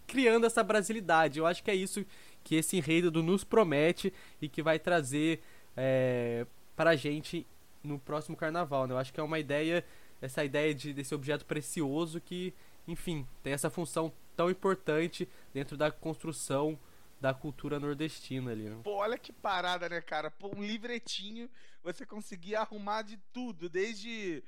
[0.07, 1.39] criando essa brasilidade.
[1.39, 2.05] Eu acho que é isso
[2.43, 5.41] que esse enredo nos promete e que vai trazer
[5.77, 7.47] é, para a gente
[7.83, 8.87] no próximo carnaval.
[8.87, 8.95] Né?
[8.95, 9.85] Eu acho que é uma ideia,
[10.21, 12.53] essa ideia de, desse objeto precioso que,
[12.89, 16.79] enfim, tem essa função tão importante dentro da construção
[17.21, 18.69] da cultura nordestina ali.
[18.69, 18.81] Né?
[18.83, 20.31] Pô, olha que parada, né, cara?
[20.31, 21.49] Pô, um livretinho,
[21.83, 24.43] você conseguia arrumar de tudo, desde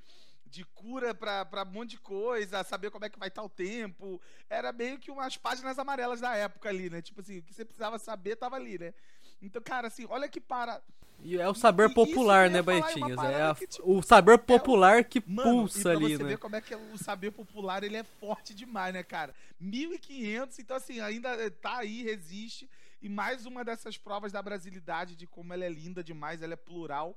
[0.49, 3.49] de cura pra, pra um monte de coisa, saber como é que vai estar o
[3.49, 4.21] tempo.
[4.49, 7.03] Era meio que umas páginas amarelas da época ali, né?
[7.03, 8.95] Tipo assim, o que você precisava saber tava ali, né?
[9.43, 10.81] Então, cara, assim, olha que para.
[11.23, 13.19] E é o saber popular, né, Baetinhas?
[13.19, 16.29] É a, que, tipo, o saber popular é o, que mano, pulsa ali, você né?
[16.31, 19.35] ver como é que é o saber popular, ele é forte demais, né, cara?
[19.59, 22.69] 1500, então assim, ainda eh, tá aí, resiste.
[23.01, 26.57] E mais uma dessas provas da brasilidade, de como ela é linda demais, ela é
[26.57, 27.17] plural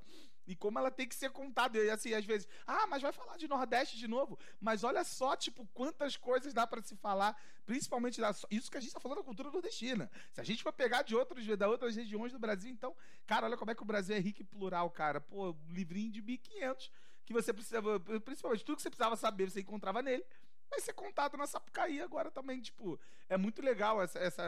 [0.50, 1.78] e como ela tem que ser contada.
[1.78, 4.38] E assim, às vezes, ah, mas vai falar de Nordeste de novo.
[4.60, 8.82] Mas olha só, tipo, quantas coisas dá para se falar, principalmente da, isso que a
[8.82, 10.10] gente tá falando da cultura nordestina.
[10.32, 12.96] Se a gente for pegar de outros, da outras regiões do Brasil, então,
[13.28, 15.22] cara, olha como é que o Brasil é rico e plural, cara.
[15.22, 16.92] Pô, livrinho de 1500
[17.24, 20.26] que você precisava, principalmente tudo que você precisava saber, você encontrava nele
[20.68, 24.44] vai ser contado na Sapucaí agora também, tipo, é muito legal essa essa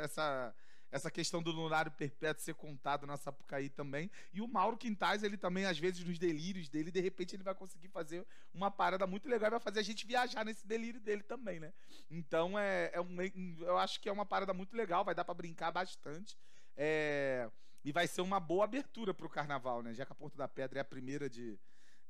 [0.00, 0.54] essa
[0.90, 4.10] essa questão do lunário perpétuo ser contado na Sapucaí também.
[4.32, 7.54] E o Mauro Quintais, ele também, às vezes, nos delírios dele, de repente ele vai
[7.54, 11.22] conseguir fazer uma parada muito legal e vai fazer a gente viajar nesse delírio dele
[11.22, 11.72] também, né?
[12.10, 13.16] Então, é, é um,
[13.60, 16.36] eu acho que é uma parada muito legal, vai dar para brincar bastante.
[16.76, 17.50] É,
[17.84, 19.94] e vai ser uma boa abertura para o carnaval, né?
[19.94, 21.58] Já que a Porto da Pedra é a primeira de,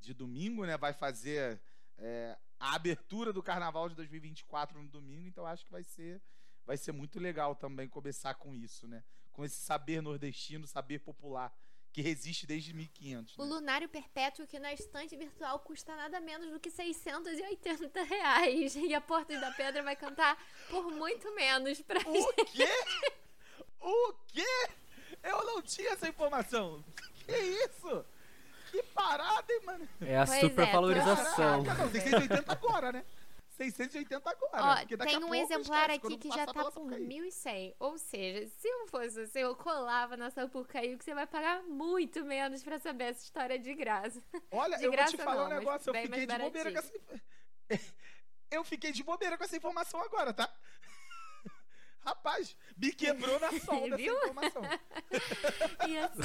[0.00, 0.76] de domingo, né?
[0.76, 1.60] Vai fazer
[1.98, 6.20] é, a abertura do carnaval de 2024 no domingo, então acho que vai ser
[6.66, 9.02] vai ser muito legal também começar com isso, né?
[9.32, 11.54] Com esse saber nordestino, saber popular
[11.96, 13.38] que resiste desde 1500.
[13.38, 13.54] O né?
[13.54, 18.76] lunário perpétuo que na estante virtual custa nada menos do que 680 reais.
[18.76, 20.36] E a Porta da Pedra vai cantar
[20.68, 22.40] por muito menos pra o gente.
[22.40, 22.68] O quê?
[23.80, 24.68] O quê?
[25.22, 26.84] Eu não tinha essa informação.
[27.24, 28.04] Que isso?
[28.70, 29.88] Que parada, hein, mano?
[30.02, 31.64] É a supervalorização.
[31.64, 33.06] É, não, 680 agora, né?
[33.56, 34.84] 680 agora.
[34.92, 37.74] Ó, tem um exemplar aqui que já tá por 1.100.
[37.78, 42.24] Ou seja, se eu fosse você, eu colava na Sapucaí, que você vai pagar muito
[42.24, 44.22] menos pra saber essa história de graça.
[44.50, 46.78] Olha, de eu graça, vou te falar não, um negócio, eu fiquei de bobeira com
[46.78, 46.92] essa...
[48.48, 50.48] Eu fiquei de bobeira com essa informação agora, tá?
[51.98, 54.62] Rapaz, me quebrou na solda essa informação.
[55.88, 56.22] e assim...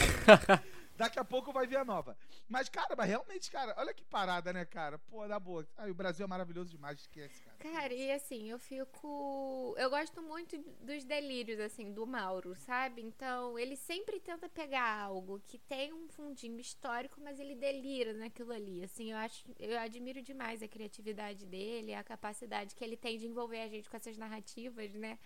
[1.02, 2.16] Daqui a pouco vai vir a nova.
[2.48, 5.00] Mas, cara, mas realmente, cara, olha que parada, né, cara?
[5.00, 5.68] Pô, da boa.
[5.76, 7.58] Ai, o Brasil é maravilhoso demais, esquece, cara.
[7.58, 9.74] Cara, e assim, eu fico.
[9.80, 13.02] Eu gosto muito dos delírios, assim, do Mauro, sabe?
[13.02, 18.54] Então, ele sempre tenta pegar algo que tem um fundinho histórico, mas ele delira naquilo
[18.54, 18.84] ali.
[18.84, 19.44] Assim, eu acho.
[19.60, 23.90] Eu admiro demais a criatividade dele, a capacidade que ele tem de envolver a gente
[23.90, 25.18] com essas narrativas, né?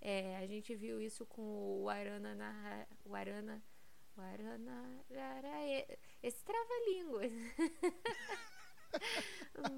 [0.00, 2.86] É, a gente viu isso com o Arana na.
[3.04, 3.62] O Arana
[6.22, 7.32] esse trava-línguas.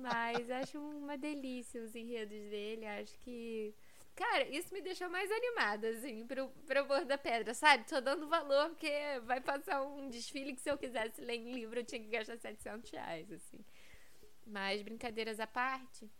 [0.00, 2.86] Mas acho uma delícia os enredos dele.
[2.86, 3.74] Acho que.
[4.14, 7.86] Cara, isso me deixou mais animada, assim, pro, pro Bordo da Pedra, sabe?
[7.86, 8.90] Tô dando valor porque
[9.24, 12.36] vai passar um desfile que se eu quisesse ler em livro eu tinha que gastar
[12.36, 13.64] 700 reais, assim.
[14.46, 16.10] Mas, brincadeiras à parte,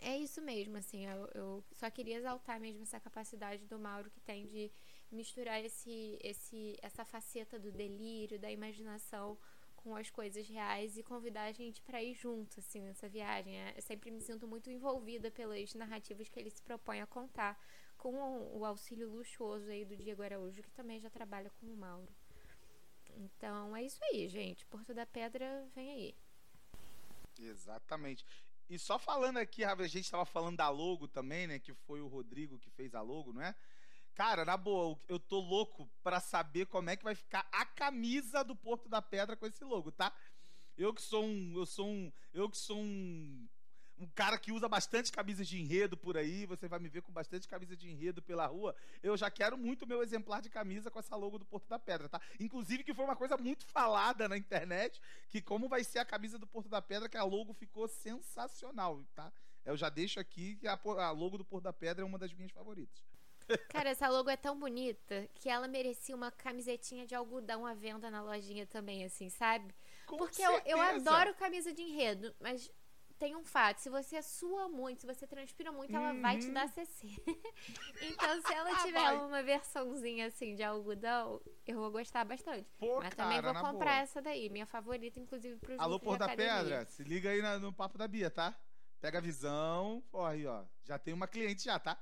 [0.00, 1.06] é isso mesmo, assim.
[1.06, 4.70] Eu, eu só queria exaltar mesmo essa capacidade do Mauro que tem de
[5.10, 9.38] misturar esse, esse, essa faceta do delírio, da imaginação
[9.76, 13.56] com as coisas reais e convidar a gente para ir junto, assim, nessa viagem.
[13.56, 17.58] É, eu sempre me sinto muito envolvida pelas narrativas que ele se propõe a contar,
[17.96, 18.14] com
[18.56, 22.14] o auxílio luxuoso aí do Diego Araújo, que também já trabalha com o Mauro.
[23.16, 24.64] Então é isso aí, gente.
[24.66, 26.14] Porto da Pedra vem aí.
[27.40, 28.24] Exatamente.
[28.70, 31.58] E só falando aqui, a gente estava falando da logo também, né?
[31.58, 33.54] Que foi o Rodrigo que fez a logo, não é?
[34.18, 38.42] Cara, na boa, eu tô louco para saber como é que vai ficar a camisa
[38.42, 40.12] do Porto da Pedra com esse logo, tá?
[40.76, 43.48] Eu que sou um, eu sou um, eu que sou um
[43.96, 47.12] um cara que usa bastante camisas de enredo por aí, você vai me ver com
[47.12, 48.74] bastante camisa de enredo pela rua.
[49.04, 52.08] Eu já quero muito meu exemplar de camisa com essa logo do Porto da Pedra,
[52.08, 52.20] tá?
[52.40, 56.40] Inclusive que foi uma coisa muito falada na internet, que como vai ser a camisa
[56.40, 59.32] do Porto da Pedra, que a logo ficou sensacional, tá?
[59.64, 62.50] Eu já deixo aqui que a logo do Porto da Pedra é uma das minhas
[62.50, 63.00] favoritas.
[63.68, 68.10] Cara, essa logo é tão bonita que ela merecia uma camisetinha de algodão à venda
[68.10, 69.74] na lojinha também, assim, sabe?
[70.06, 72.70] Com Porque eu, eu adoro camisa de enredo, mas
[73.18, 76.54] tem um fato: se você sua muito, se você transpira muito, ela vai te Uhum.
[76.54, 77.08] dar CC.
[78.00, 79.16] então, se ela tiver Vai.
[79.18, 82.66] uma versãozinha assim de algodão, eu vou gostar bastante.
[82.78, 84.02] Pô, mas cara, também vou comprar boa.
[84.02, 86.54] essa daí, minha favorita, inclusive, pros Alô, Porto da academia.
[86.54, 88.58] Pedra, se liga aí no papo da Bia, tá?
[89.00, 90.64] Pega a visão, ó, aí, ó.
[90.84, 91.98] Já tem uma cliente já, tá?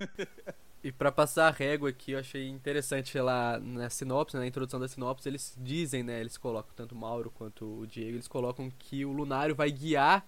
[0.86, 4.86] E pra passar a régua aqui, eu achei interessante lá na sinopse, na introdução da
[4.86, 9.04] sinopse, eles dizem, né, eles colocam, tanto o Mauro quanto o Diego, eles colocam que
[9.04, 10.24] o Lunário vai guiar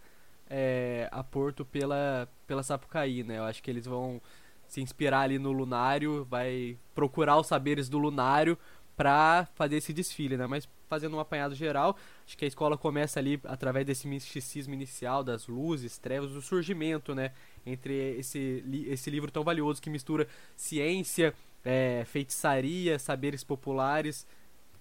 [0.51, 4.21] é, a Porto pela, pela Sapucaí, né, eu acho que eles vão
[4.67, 8.59] se inspirar ali no Lunário, vai procurar os saberes do Lunário
[8.97, 13.21] pra fazer esse desfile, né, mas fazendo um apanhado geral, acho que a escola começa
[13.21, 17.31] ali através desse misticismo inicial, das luzes, trevas, o surgimento, né,
[17.71, 20.27] entre esse, esse livro tão valioso que mistura
[20.57, 24.27] ciência, é, feitiçaria, saberes populares,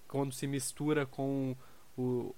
[0.06, 1.54] quando se mistura com
[1.96, 2.34] o.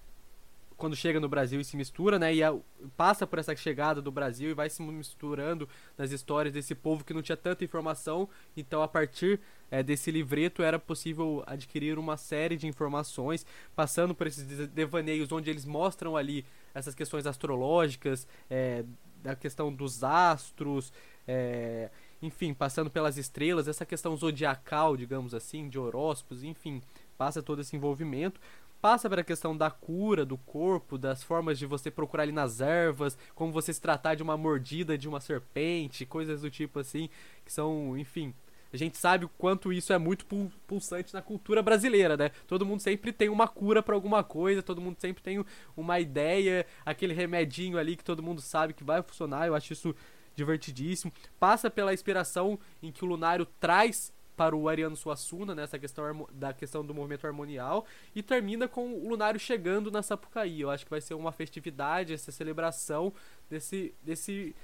[0.77, 2.35] Quando chega no Brasil e se mistura, né?
[2.35, 2.57] E a-
[2.97, 7.13] passa por essa chegada do Brasil e vai se misturando nas histórias desse povo que
[7.13, 8.27] não tinha tanta informação.
[8.57, 9.39] Então, a partir
[9.71, 13.45] é, desse livreto, era possível adquirir uma série de informações,
[13.77, 18.83] passando por esses de- devaneios onde eles mostram ali essas questões astrológicas, é,
[19.23, 20.93] da questão dos astros,
[21.27, 21.91] é,
[22.23, 26.83] enfim, passando pelas estrelas, essa questão zodiacal, digamos assim, de horóscopos, enfim,
[27.17, 28.41] passa todo esse envolvimento.
[28.81, 33.17] Passa pela questão da cura do corpo, das formas de você procurar ali nas ervas,
[33.35, 37.11] como você se tratar de uma mordida de uma serpente, coisas do tipo assim,
[37.45, 38.33] que são, enfim,
[38.73, 42.31] a gente sabe o quanto isso é muito pul- pulsante na cultura brasileira, né?
[42.47, 45.45] Todo mundo sempre tem uma cura pra alguma coisa, todo mundo sempre tem
[45.77, 49.47] uma ideia, aquele remedinho ali que todo mundo sabe que vai funcionar.
[49.47, 49.95] Eu acho isso
[50.35, 51.13] divertidíssimo.
[51.39, 56.29] Passa pela inspiração em que o Lunário traz para o Ariano Suassuna, nessa questão harmo-
[56.33, 60.63] da questão do movimento harmonial, e termina com o Lunário chegando na Sapucaí.
[60.63, 63.13] Eu acho que vai ser uma festividade, essa celebração
[63.51, 64.55] desse desse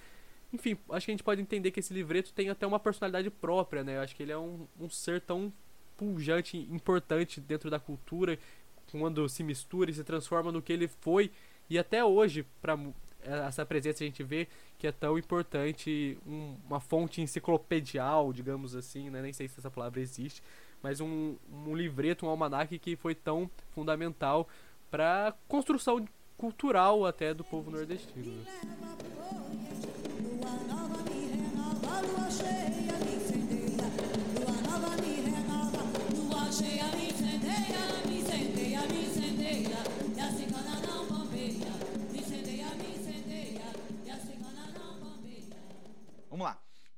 [0.56, 3.84] enfim, acho que a gente pode entender que esse livreto tem até uma personalidade própria,
[3.84, 3.96] né?
[3.96, 5.52] Eu acho que ele é um, um ser tão
[5.96, 8.38] pujante, importante dentro da cultura,
[8.90, 11.30] quando se mistura e se transforma no que ele foi,
[11.70, 12.78] e até hoje, para
[13.22, 14.46] essa presença a gente vê
[14.78, 19.20] que é tão importante, um- uma fonte enciclopedial, digamos assim, né?
[19.22, 20.42] Nem sei se essa palavra existe,
[20.82, 21.34] mas um,
[21.66, 24.48] um livreto, um almanaque que foi tão fundamental
[24.90, 28.44] para construção cultural até do povo nordestino.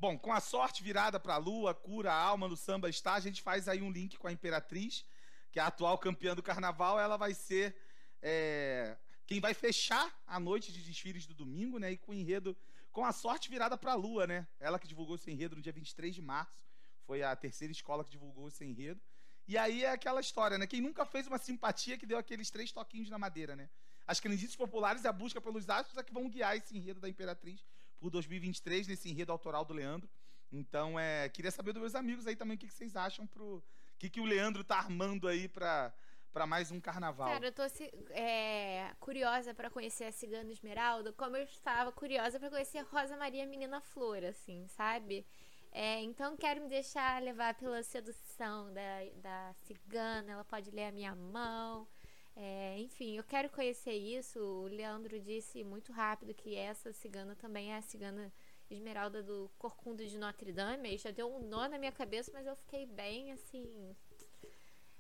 [0.01, 3.43] Bom, com a sorte virada pra lua, cura a alma no samba está, a gente
[3.43, 5.05] faz aí um link com a Imperatriz,
[5.51, 7.01] que é a atual campeã do carnaval.
[7.01, 7.77] Ela vai ser
[8.23, 11.91] é, quem vai fechar a noite de desfiles do domingo, né?
[11.91, 12.57] E com o enredo,
[12.93, 14.47] com a sorte virada pra lua, né?
[14.59, 16.61] Ela que divulgou esse enredo no dia 23 de março.
[17.07, 19.01] Foi a terceira escola que divulgou esse enredo.
[19.47, 20.67] E aí é aquela história, né?
[20.67, 23.71] Quem nunca fez uma simpatia que deu aqueles três toquinhos na madeira, né?
[24.07, 27.09] As crendices populares e a busca pelos astros é que vão guiar esse enredo da
[27.09, 27.65] Imperatriz
[27.99, 30.09] por 2023, nesse enredo autoral do Leandro.
[30.51, 33.57] Então, é, queria saber dos meus amigos aí também o que, que vocês acham pro.
[33.57, 35.93] O que, que o Leandro tá armando aí pra,
[36.33, 37.29] pra mais um carnaval.
[37.29, 37.63] Cara, eu tô
[38.11, 43.47] é, curiosa pra conhecer a Cigana Esmeralda, como eu estava curiosa pra conhecer Rosa Maria
[43.47, 45.27] Menina Flor, assim, sabe?
[45.73, 50.93] É, então quero me deixar levar pela sedução da, da cigana, ela pode ler a
[50.93, 51.87] minha mão.
[52.35, 54.41] É, enfim, eu quero conhecer isso.
[54.41, 58.33] O Leandro disse muito rápido que essa cigana também é a cigana
[58.71, 60.97] Esmeralda do Corcunda de Notre Dame.
[60.97, 63.97] Já deu um nó na minha cabeça, mas eu fiquei bem assim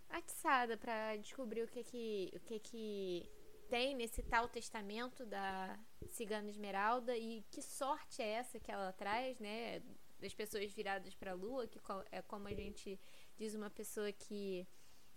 [0.09, 3.31] atiçada pra descobrir o que que o que que
[3.68, 9.38] tem nesse tal testamento da cigana Esmeralda e que sorte é essa que ela traz,
[9.38, 9.83] né?
[10.18, 11.79] Das pessoas viradas pra lua, que
[12.11, 12.98] é como a gente
[13.37, 14.67] diz uma pessoa que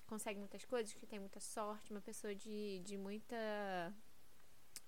[0.06, 3.96] consegue muitas coisas, que tem muita sorte, uma pessoa de, de muita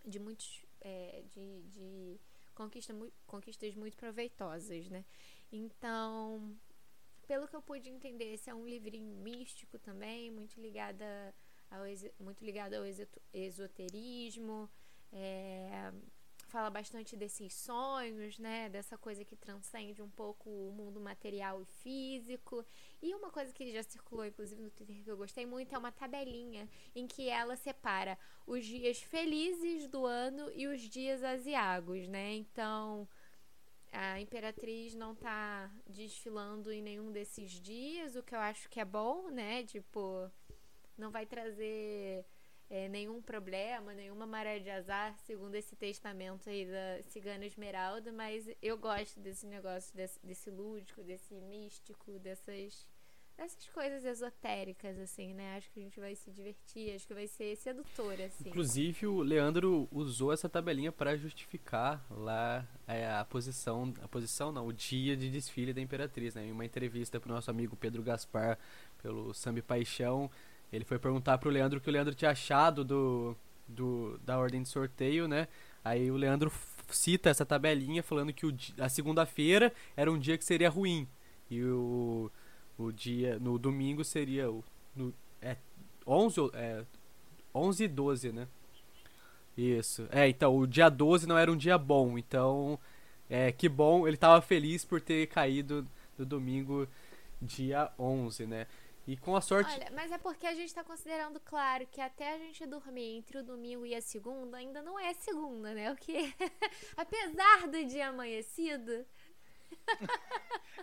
[0.06, 2.20] de muitos é, de, de
[2.54, 2.94] conquista,
[3.26, 5.06] conquistas muito proveitosas, né?
[5.52, 6.56] Então,
[7.28, 11.34] pelo que eu pude entender, esse é um livrinho místico também, muito ligada
[11.70, 11.84] ao,
[12.20, 12.84] muito ligado ao
[13.34, 14.70] esoterismo.
[15.12, 15.92] é,
[16.54, 18.70] fala bastante desses sonhos, né?
[18.70, 22.64] Dessa coisa que transcende um pouco o mundo material e físico.
[23.02, 25.92] E uma coisa que já circulou, inclusive, no Twitter que eu gostei muito é uma
[25.92, 32.36] tabelinha em que ela separa os dias felizes do ano e os dias asiagos, né?
[32.36, 33.10] Então,
[33.94, 38.86] a Imperatriz não tá desfilando em nenhum desses dias, o que eu acho que é
[38.86, 39.64] bom, né?
[39.64, 40.32] Tipo,
[40.98, 42.26] não vai trazer
[42.70, 48.50] é, nenhum problema, nenhuma maré de azar, segundo esse testamento aí da Cigana Esmeralda, mas
[48.62, 52.88] eu gosto desse negócio, desse, desse lúdico, desse místico, dessas,
[53.38, 55.58] dessas coisas esotéricas, assim, né?
[55.58, 58.50] Acho que a gente vai se divertir, acho que vai ser sedutor, assim.
[58.50, 64.68] Inclusive, o Leandro usou essa tabelinha para justificar lá é, a posição, a posição não,
[64.68, 66.46] o dia de desfile da Imperatriz, né?
[66.46, 68.58] Em uma entrevista pro nosso amigo Pedro Gaspar
[69.02, 70.30] pelo Samba Paixão,
[70.72, 73.36] ele foi perguntar pro Leandro o que o Leandro tinha achado do,
[73.68, 75.48] do da ordem de sorteio, né?
[75.84, 76.52] Aí o Leandro
[76.90, 81.08] cita essa tabelinha falando que o a segunda-feira era um dia que seria ruim
[81.50, 82.32] e o,
[82.86, 84.64] o dia no domingo seria o
[84.96, 85.58] no, é
[86.06, 86.86] 11 ou- é
[87.54, 88.48] 11 e 12, né?
[89.58, 90.08] Isso.
[90.12, 92.18] É, então, o dia 12 não era um dia bom.
[92.18, 92.80] Então,
[93.30, 96.88] é, que bom, ele tava feliz por ter caído no domingo,
[97.42, 98.68] dia 11, né?
[99.06, 99.70] E com a sorte.
[99.74, 103.38] Olha, mas é porque a gente tá considerando, claro, que até a gente dormir entre
[103.38, 105.92] o domingo e a segunda, ainda não é segunda, né?
[105.92, 106.34] O que,
[106.96, 109.06] apesar do dia amanhecido,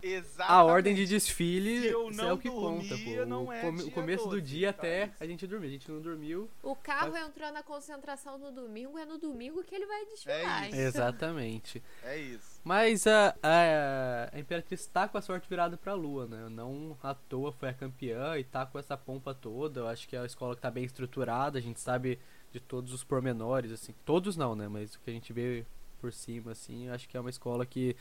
[0.03, 0.53] Exatamente.
[0.53, 3.27] a ordem de desfile é o que conta, pô.
[3.27, 4.79] não o, é o começo do 12, dia tá?
[4.79, 5.67] até a gente dormir.
[5.67, 6.49] A gente não dormiu.
[6.63, 10.65] o carro Mas- entrou na concentração no domingo, é no domingo que ele vai desfilar.
[10.65, 10.77] É isso.
[10.77, 10.81] então.
[10.87, 11.83] Exatamente.
[12.03, 12.61] É isso.
[12.65, 16.49] Mas a, a, a Imperatriz tá com a sorte virada pra lua, né?
[16.49, 19.81] Não à toa foi a campeã e tá com essa pompa toda.
[19.81, 22.19] Eu acho que é uma escola que tá bem estruturada, a gente sabe
[22.53, 23.95] de todos os pormenores, assim.
[24.05, 24.67] Todos não, né?
[24.67, 25.65] Mas o que a gente vê
[26.01, 27.95] por cima, assim, eu acho que é uma escola que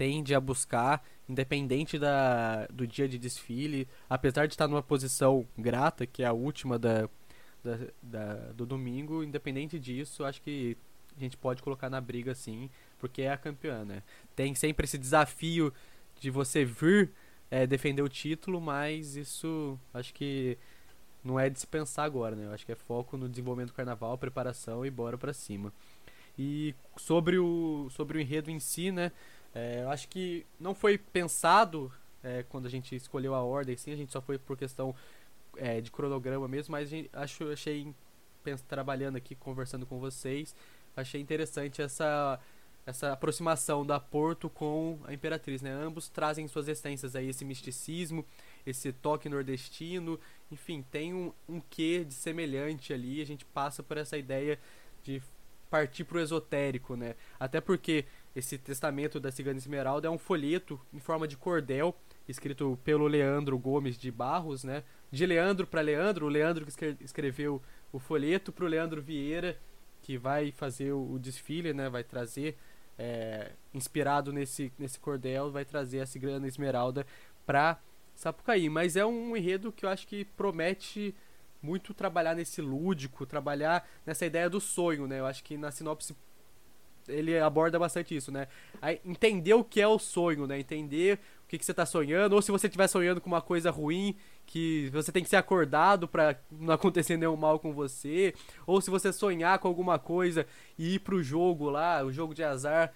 [0.00, 6.06] tende a buscar, independente da, do dia de desfile, apesar de estar numa posição grata,
[6.06, 7.06] que é a última da,
[7.62, 10.76] da, da- do domingo, independente disso, acho que
[11.16, 14.02] a gente pode colocar na briga sim, porque é a campeã, né?
[14.34, 15.72] Tem sempre esse desafio
[16.18, 17.10] de você vir
[17.50, 20.56] é, defender o título, mas isso acho que
[21.24, 22.46] não é de se pensar agora, né?
[22.46, 25.72] Eu acho que é foco no desenvolvimento do carnaval, preparação e bora pra cima.
[26.38, 29.12] E sobre o, sobre o enredo em si, né?
[29.54, 31.92] É, eu acho que não foi pensado
[32.22, 34.94] é, quando a gente escolheu a ordem, sim, a gente só foi por questão
[35.56, 37.92] é, de cronograma mesmo, mas gente, acho, achei,
[38.68, 40.54] trabalhando aqui, conversando com vocês,
[40.96, 42.38] achei interessante essa
[42.86, 45.70] essa aproximação da Porto com a Imperatriz, né?
[45.70, 48.24] Ambos trazem em suas essências aí esse misticismo,
[48.66, 50.18] esse toque nordestino,
[50.50, 54.58] enfim, tem um, um quê de semelhante ali, a gente passa por essa ideia
[55.02, 55.22] de
[55.70, 57.14] partir pro esotérico, né?
[57.38, 61.96] Até porque esse testamento da Cigana Esmeralda é um folheto em forma de cordel,
[62.28, 64.84] escrito pelo Leandro Gomes de Barros, né?
[65.10, 67.60] De Leandro para Leandro, o Leandro que escre- escreveu
[67.92, 69.58] o folheto pro Leandro Vieira,
[70.00, 71.88] que vai fazer o, o desfile, né?
[71.88, 72.56] Vai trazer,
[72.96, 77.04] é, inspirado nesse, nesse cordel, vai trazer a Cigana Esmeralda
[77.44, 77.80] pra
[78.14, 78.68] Sapucaí.
[78.68, 81.14] Mas é um enredo que eu acho que promete
[81.60, 85.18] muito trabalhar nesse lúdico, trabalhar nessa ideia do sonho, né?
[85.18, 86.14] Eu acho que na sinopse
[87.10, 88.48] ele aborda bastante isso, né?
[88.80, 90.58] Aí, entender o que é o sonho, né?
[90.58, 93.70] Entender o que, que você tá sonhando, ou se você estiver sonhando com uma coisa
[93.70, 98.34] ruim, que você tem que ser acordado pra não acontecer nenhum mal com você,
[98.66, 100.46] ou se você sonhar com alguma coisa
[100.78, 102.92] e ir pro jogo lá, o jogo de azar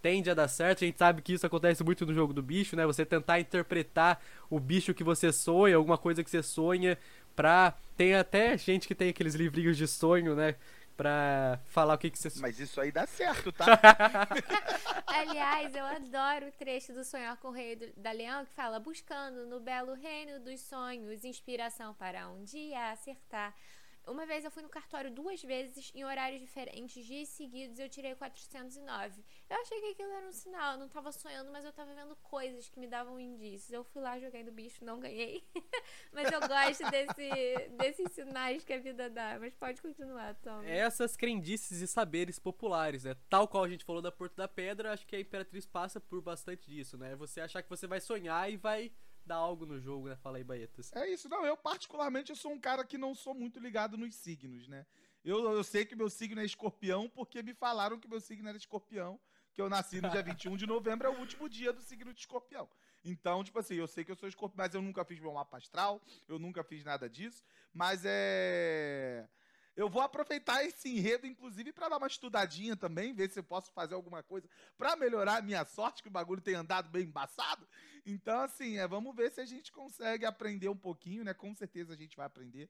[0.00, 0.84] tende a dar certo.
[0.84, 2.86] A gente sabe que isso acontece muito no jogo do bicho, né?
[2.86, 6.98] Você tentar interpretar o bicho que você sonha, alguma coisa que você sonha,
[7.34, 7.74] pra.
[7.96, 10.54] Tem até gente que tem aqueles livrinhos de sonho, né?
[10.98, 12.28] Pra falar o que, que você.
[12.40, 13.66] Mas isso aí dá certo, tá?
[15.06, 18.80] Aliás, eu adoro o trecho do Sonhar com o Rei do- da Leão que fala:
[18.80, 23.54] buscando no belo reino dos sonhos inspiração para um dia acertar.
[24.08, 28.14] Uma vez eu fui no cartório duas vezes em horários diferentes, dias seguidos, eu tirei
[28.14, 29.22] 409.
[29.50, 32.16] Eu achei que aquilo era um sinal, eu não tava sonhando, mas eu tava vendo
[32.16, 33.70] coisas que me davam indícios.
[33.70, 35.44] Eu fui lá, joguei no bicho, não ganhei.
[36.12, 39.36] mas eu gosto desse, desses sinais que a vida dá.
[39.38, 40.62] Mas pode continuar, Tom.
[40.62, 43.14] essas crendices e saberes populares, né?
[43.28, 46.22] Tal qual a gente falou da Porto da Pedra, acho que a Imperatriz passa por
[46.22, 47.14] bastante disso, né?
[47.16, 48.90] Você achar que você vai sonhar e vai
[49.28, 50.16] dar algo no jogo, né?
[50.16, 50.92] Fala aí, Baetas.
[50.94, 51.44] É isso, não.
[51.44, 54.84] Eu, particularmente, eu sou um cara que não sou muito ligado nos signos, né?
[55.24, 58.56] Eu, eu sei que meu signo é escorpião porque me falaram que meu signo era
[58.56, 59.20] escorpião,
[59.52, 62.20] que eu nasci no dia 21 de novembro, é o último dia do signo de
[62.20, 62.68] escorpião.
[63.04, 65.58] Então, tipo assim, eu sei que eu sou escorpião, mas eu nunca fiz meu mapa
[65.58, 69.28] astral, eu nunca fiz nada disso, mas é.
[69.78, 73.70] Eu vou aproveitar esse enredo, inclusive, para dar uma estudadinha também, ver se eu posso
[73.70, 77.64] fazer alguma coisa para melhorar a minha sorte, que o bagulho tem andado bem embaçado.
[78.04, 81.32] Então, assim, é, vamos ver se a gente consegue aprender um pouquinho, né?
[81.32, 82.68] Com certeza a gente vai aprender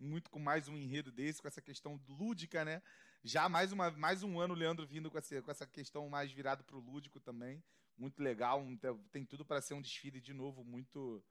[0.00, 2.80] muito com mais um enredo desse, com essa questão lúdica, né?
[3.22, 6.32] Já mais, uma, mais um ano o Leandro vindo com essa, com essa questão mais
[6.32, 7.62] virado pro lúdico também.
[7.98, 8.66] Muito legal,
[9.12, 11.22] tem tudo para ser um desfile de novo muito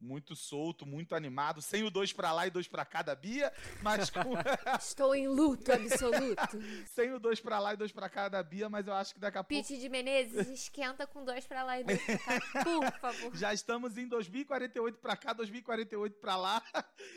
[0.00, 3.52] muito solto, muito animado, sem o dois pra lá e dois pra cá da Bia,
[3.82, 4.20] mas com
[4.78, 6.58] Estou em luto absoluto.
[6.86, 9.20] sem o dois pra lá e dois pra cá da Bia, mas eu acho que
[9.20, 12.40] daqui a pouco Pete de Menezes, esquenta com dois pra lá e dois pra cá,
[12.64, 13.36] por favor.
[13.36, 16.62] já estamos em 2048 pra cá, 2048 pra lá,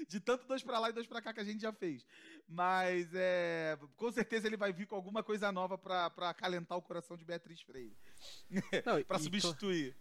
[0.08, 2.06] de tanto dois pra lá e dois pra cá que a gente já fez.
[2.48, 6.82] Mas é, com certeza ele vai vir com alguma coisa nova pra, pra acalentar o
[6.82, 7.96] coração de Beatriz Freire,
[8.50, 9.96] e, substituir.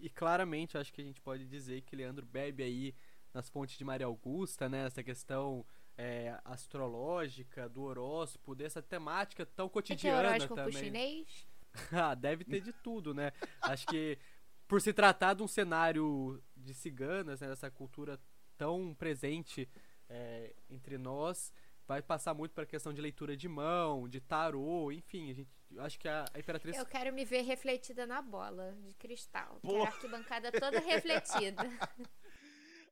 [0.00, 2.94] E claramente acho que a gente pode dizer que Leandro bebe aí
[3.32, 4.86] nas fontes de Maria Augusta, né?
[4.86, 5.64] Essa questão
[5.96, 10.72] é, astrológica, do horóscopo, dessa temática tão É é cotidiana horóscopo também.
[10.84, 11.46] chinês?
[11.92, 13.30] Ah, deve ter de tudo, né?
[13.60, 14.18] Acho que
[14.66, 18.18] por se tratar de um cenário de ciganas, né, dessa cultura
[18.56, 19.68] tão presente
[20.08, 21.52] é, entre nós,
[21.86, 25.48] vai passar muito para a questão de leitura de mão, de tarô, enfim, a gente,
[25.74, 29.58] eu acho que a, a Imperatriz Eu quero me ver refletida na bola de cristal.
[29.62, 29.68] Pô.
[29.70, 31.62] Quero a arquibancada toda refletida.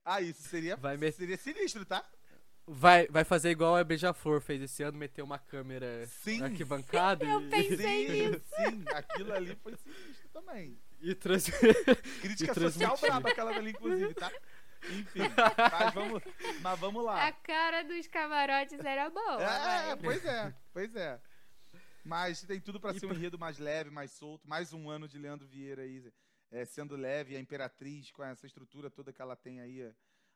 [0.08, 2.04] Ah, isso seria, Vai me- seria sinistro, tá?
[2.64, 6.38] vai, vai fazer igual a Beija-Flor fez esse ano, meter uma câmera Sim.
[6.38, 8.44] na arquibancada Eu e, pensei Sim, nisso.
[8.56, 10.78] sim, aquilo ali foi sinistro também.
[11.00, 11.46] e trans...
[12.22, 14.30] Crítica E social braba aquela ali, inclusive, tá?
[14.90, 15.20] Enfim,
[15.72, 16.22] mas vamos,
[16.60, 17.26] mas vamos lá.
[17.26, 19.42] A cara dos camarotes era boa.
[19.42, 19.96] É, vai.
[19.96, 21.20] pois é, pois é.
[22.06, 24.46] Mas tem tudo pra E ser um enredo mais leve, mais solto.
[24.48, 26.12] Mais um ano de Leandro Vieira aí,
[26.50, 27.36] é, sendo leve.
[27.36, 29.92] A Imperatriz, com essa estrutura toda que ela tem aí é,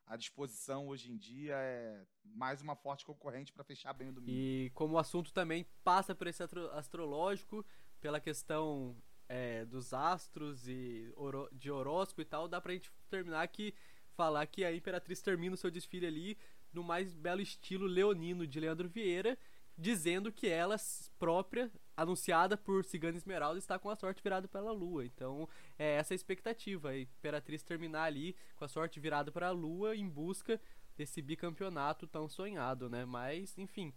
[0.07, 4.33] à disposição hoje em dia, é mais uma forte concorrente pra fechar bem o domingo.
[4.37, 7.65] E como o assunto também passa por esse astro- astrológico,
[8.01, 8.97] pela questão
[9.29, 11.13] é, dos astros e
[11.53, 13.73] de horóscopo e tal, dá pra gente terminar aqui,
[14.17, 16.37] falar que a Imperatriz termina o seu desfile ali
[16.73, 19.39] no mais belo estilo leonino de Leandro Vieira,
[19.81, 20.77] dizendo que ela
[21.19, 25.07] própria, anunciada por Cigana Esmeralda, está com a sorte virada pela lua.
[25.07, 29.53] Então, é essa a expectativa, a Imperatriz terminar ali com a sorte virada para a
[29.53, 30.61] lua em busca
[30.97, 33.07] desse bicampeonato tão sonhado, né?
[33.07, 33.95] Mas, enfim,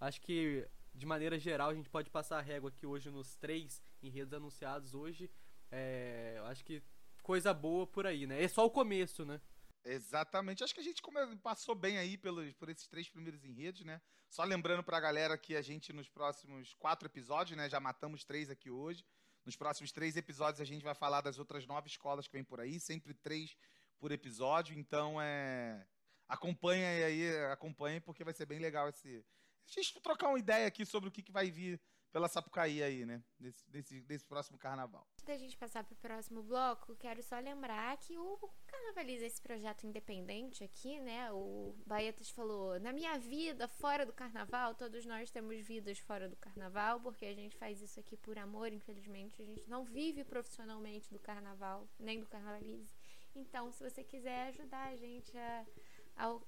[0.00, 3.80] acho que de maneira geral a gente pode passar a régua aqui hoje nos três
[4.02, 5.30] enredos anunciados hoje.
[5.70, 6.82] É, acho que
[7.22, 8.42] coisa boa por aí, né?
[8.42, 9.40] É só o começo, né?
[9.84, 10.62] Exatamente.
[10.62, 11.02] Acho que a gente
[11.42, 14.00] passou bem aí pelos, por esses três primeiros enredos, né?
[14.28, 17.68] Só lembrando pra galera que a gente, nos próximos quatro episódios, né?
[17.68, 19.04] Já matamos três aqui hoje.
[19.44, 22.60] Nos próximos três episódios a gente vai falar das outras nove escolas que vem por
[22.60, 23.56] aí, sempre três
[23.98, 24.78] por episódio.
[24.78, 25.86] Então é.
[26.28, 29.24] Acompanha aí, acompanhe, porque vai ser bem legal esse.
[29.66, 31.80] A gente trocar uma ideia aqui sobre o que, que vai vir
[32.12, 33.22] pela Sapucaí aí, né?
[33.38, 35.06] Desse, desse, desse próximo carnaval.
[35.12, 39.86] Antes da gente passar pro próximo bloco, quero só lembrar que o Carnavaliza esse projeto
[39.86, 41.30] independente aqui, né?
[41.32, 46.36] O Baetas falou: na minha vida fora do carnaval, todos nós temos vidas fora do
[46.36, 49.40] carnaval, porque a gente faz isso aqui por amor, infelizmente.
[49.40, 52.92] A gente não vive profissionalmente do carnaval, nem do Carnavalize.
[53.34, 55.66] Então, se você quiser ajudar a gente a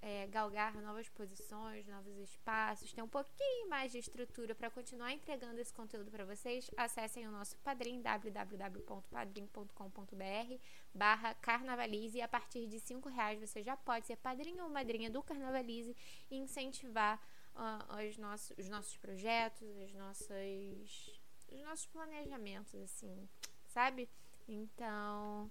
[0.01, 5.61] é, galgar novas posições, novos espaços, ter um pouquinho mais de estrutura para continuar entregando
[5.61, 10.59] esse conteúdo para vocês, acessem o nosso Padrim, www.padrim.com.br
[10.95, 15.11] barra Carnavalize e a partir de cinco reais você já pode ser padrinho ou madrinha
[15.11, 15.97] do Carnavalize
[16.31, 17.21] e incentivar
[17.55, 21.11] ah, os, nossos, os nossos projetos, as nossas,
[21.51, 23.29] os nossos planejamentos, assim,
[23.69, 24.09] sabe?
[24.49, 25.51] Então,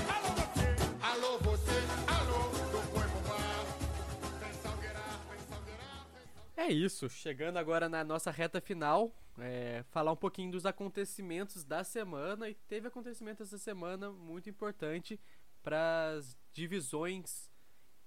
[6.61, 11.83] É isso, chegando agora na nossa reta final, é, falar um pouquinho dos acontecimentos da
[11.83, 15.19] semana e teve acontecimento essa semana muito importante
[15.63, 17.49] para as divisões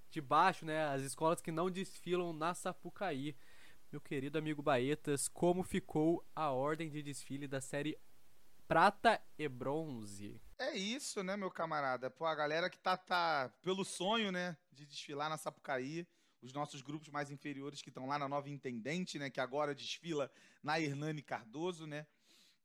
[0.09, 3.35] de baixo, né, as escolas que não desfilam na Sapucaí.
[3.91, 7.99] Meu querido amigo Baetas, como ficou a ordem de desfile da série
[8.69, 10.41] Prata e Bronze?
[10.57, 12.09] É isso, né, meu camarada?
[12.09, 16.07] Pô, a galera que tá, tá pelo sonho, né, de desfilar na Sapucaí,
[16.45, 20.31] os nossos grupos mais inferiores que estão lá na Nova Intendente, né, que agora desfila
[20.61, 22.05] na Hernani Cardoso, né?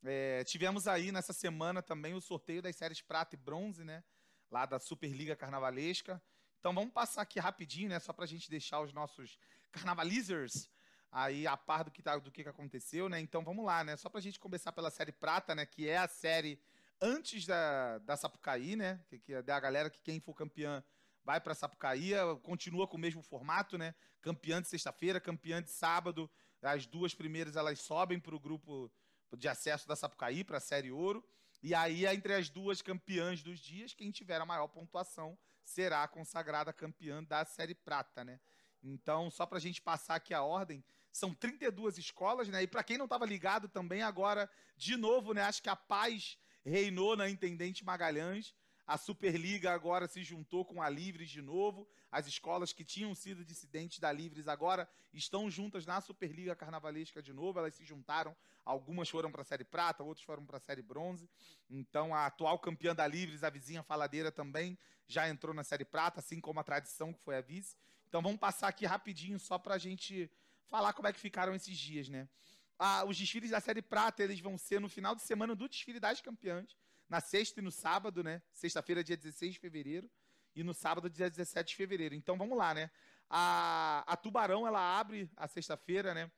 [0.04, 4.04] É, tivemos aí nessa semana também o sorteio das séries Prata e Bronze, né,
[4.50, 6.22] lá da Superliga Carnavalesca,
[6.58, 7.98] Então vamos passar aqui rapidinho, né?
[7.98, 9.38] Só pra gente deixar os nossos
[9.72, 10.68] carnavalizers
[11.10, 13.18] aí a par do que, tá, do que que aconteceu, né?
[13.18, 13.96] Então vamos lá, né?
[13.96, 15.64] Só pra gente começar pela série Prata, né?
[15.64, 16.60] Que é a série
[17.00, 19.00] antes da, da Sapucaí, né?
[19.08, 20.84] Que, que é da galera que quem for campeã
[21.24, 22.12] vai pra Sapucaí,
[22.42, 23.94] continua com o mesmo formato, né?
[24.20, 26.30] Campeã de sexta-feira, campeã de sábado.
[26.62, 28.90] As duas primeiras elas sobem pro grupo
[29.36, 31.24] de acesso da Sapucaí, pra série Ouro.
[31.62, 36.72] E aí, entre as duas campeãs dos dias, quem tiver a maior pontuação será consagrada
[36.72, 38.40] campeã da série Prata, né?
[38.82, 42.62] Então, só pra gente passar aqui a ordem, são 32 escolas, né?
[42.62, 45.42] E para quem não estava ligado também, agora, de novo, né?
[45.42, 48.54] Acho que a paz reinou na Intendente Magalhães.
[48.90, 51.88] A Superliga agora se juntou com a Livres de novo.
[52.10, 57.32] As escolas que tinham sido dissidentes da Livres agora estão juntas na Superliga Carnavalesca de
[57.32, 57.60] novo.
[57.60, 58.34] Elas se juntaram.
[58.64, 61.30] Algumas foram para a Série Prata, outras foram para a Série Bronze.
[61.70, 64.76] Então, a atual campeã da Livres, a vizinha Faladeira, também
[65.06, 67.76] já entrou na Série Prata, assim como a Tradição, que foi a vice.
[68.08, 70.28] Então, vamos passar aqui rapidinho só para a gente
[70.66, 72.28] falar como é que ficaram esses dias, né?
[72.76, 76.00] Ah, os desfiles da Série Prata, eles vão ser no final de semana do desfile
[76.00, 76.76] das campeãs,
[77.10, 78.40] na sexta e no sábado, né?
[78.52, 80.08] Sexta-feira, dia 16 de fevereiro,
[80.54, 82.14] e no sábado, dia 17 de fevereiro.
[82.14, 82.88] Então, vamos lá, né?
[83.28, 86.30] A, a Tubarão, ela abre a sexta-feira, né?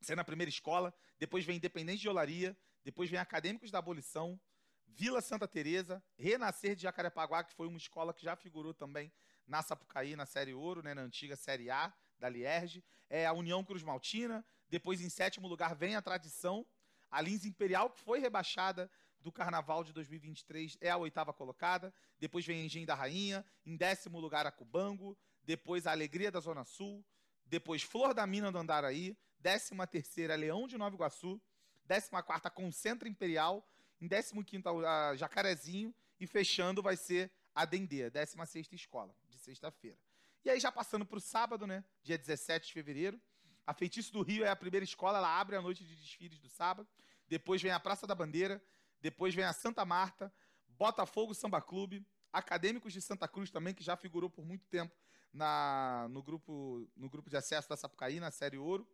[0.00, 4.40] Sendo a primeira escola, depois vem Independente de Olaria, depois vem Acadêmicos da Abolição,
[4.86, 9.12] Vila Santa Teresa, Renascer de Jacarepaguá, que foi uma escola que já figurou também
[9.46, 12.82] na Sapucaí, na Série Ouro, né, na antiga Série A da Lierge.
[13.10, 14.44] É a União Cruz Maltina.
[14.68, 16.66] Depois, em sétimo lugar, vem a Tradição.
[17.10, 18.90] A Lins Imperial, que foi rebaixada
[19.24, 21.92] do Carnaval de 2023, é a oitava colocada.
[22.20, 23.44] Depois vem Engenho da Rainha.
[23.64, 25.16] Em décimo lugar, a Cubango.
[25.42, 27.02] Depois, a Alegria da Zona Sul.
[27.46, 29.16] Depois, Flor da Mina do Andaraí.
[29.38, 31.40] Décima terceira, Leão de Nova Iguaçu.
[31.86, 33.66] Décima quarta, Concentra Imperial.
[33.98, 35.94] Em décimo quinto, a Jacarezinho.
[36.20, 39.98] E fechando vai ser a Dendê, 16 escola, de sexta-feira.
[40.44, 41.82] E aí, já passando para o sábado, né?
[42.02, 43.20] Dia 17 de fevereiro.
[43.66, 46.50] A Feitiço do Rio é a primeira escola, ela abre a noite de desfiles do
[46.50, 46.86] sábado.
[47.26, 48.62] Depois vem a Praça da Bandeira.
[49.04, 50.32] Depois vem a Santa Marta,
[50.66, 52.02] Botafogo Samba Clube,
[52.32, 54.96] Acadêmicos de Santa Cruz também, que já figurou por muito tempo
[55.30, 58.88] na, no, grupo, no grupo de acesso da Sapucaí, na Série Ouro.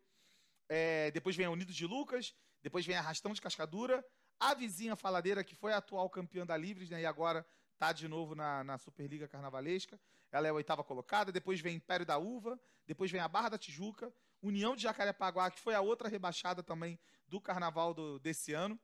[0.68, 4.04] É, depois vem a Unidos de Lucas, depois vem a Rastão de Cascadura,
[4.40, 7.46] a vizinha Faladeira, que foi a atual campeã da Livres, né, e agora
[7.78, 10.00] tá de novo na, na Superliga Carnavalesca.
[10.32, 11.30] Ela é a oitava colocada.
[11.30, 12.60] Depois vem Império da Uva.
[12.84, 14.12] Depois vem a Barra da Tijuca.
[14.42, 16.98] União de Jacarepaguá, que foi a outra rebaixada também
[17.28, 18.78] do Carnaval do- desse ano.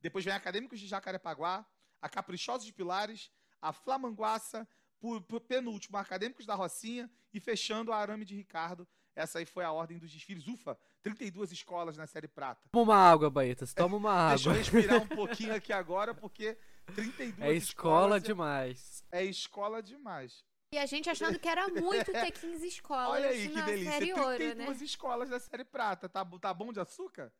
[0.00, 1.64] Depois vem Acadêmicos de Jacarepaguá.
[2.02, 3.30] A Caprichosos de Pilares.
[3.60, 4.66] A Flamanguaça.
[4.98, 7.10] Por, por penúltimo, Acadêmicos da Rocinha.
[7.32, 8.86] E fechando a Arame de Ricardo.
[9.14, 10.46] Essa aí foi a ordem dos desfiles.
[10.46, 12.68] Ufa, 32 escolas na Série Prata.
[12.70, 13.74] Toma uma água, Baetas.
[13.74, 14.62] Toma uma Deixa eu água.
[14.62, 16.56] respirar um pouquinho aqui agora, porque
[16.94, 19.04] 32 É escola escolas demais.
[19.10, 20.44] é escola demais.
[20.72, 23.90] E a gente achando que era muito ter 15 escolas Olha aí que na delícia.
[23.92, 24.84] série ouro, 32 né?
[24.84, 26.08] escolas da série prata.
[26.08, 27.32] Tá, tá bom de açúcar?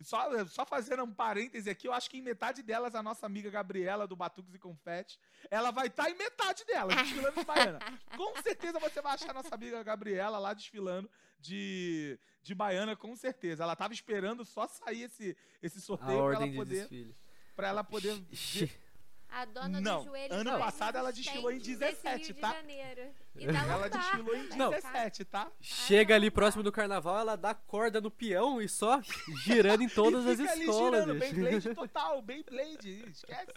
[0.00, 3.50] Só, só fazendo um parêntese aqui, eu acho que em metade delas, a nossa amiga
[3.50, 5.18] Gabriela, do Batuques e Confete,
[5.50, 7.78] ela vai estar em metade delas, desfilando de baiana.
[8.16, 13.14] Com certeza você vai achar a nossa amiga Gabriela lá desfilando de, de baiana, com
[13.14, 13.62] certeza.
[13.62, 17.14] Ela tava esperando só sair esse, esse sorteio pra ordem ela de poder,
[17.54, 18.22] pra ela poder
[19.28, 22.52] A dona Não, do joelho ano passado ela desfilou em desse 17, Rio de tá?
[22.52, 23.14] Janeiro.
[23.36, 24.70] E tá Ela desfilou em tá?
[24.70, 25.52] 17, tá?
[25.60, 29.02] Chega ali próximo do carnaval, ela dá corda no peão e só
[29.44, 31.00] girando em todas E as ali escolas.
[31.02, 31.34] girando, bicho.
[31.34, 33.52] Beyblade total, Beyblade, esquece.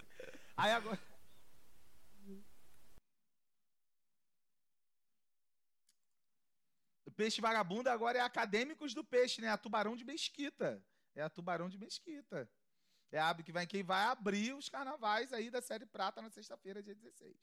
[0.55, 0.99] Aí agora...
[7.05, 9.49] O peixe vagabundo agora é Acadêmicos do Peixe, né?
[9.49, 10.84] A Tubarão de Mesquita.
[11.15, 12.49] É a Tubarão de Mesquita.
[13.11, 16.84] É a que vai, quem vai abrir os carnavais aí da Série Prata na sexta-feira,
[16.84, 17.36] dia 16.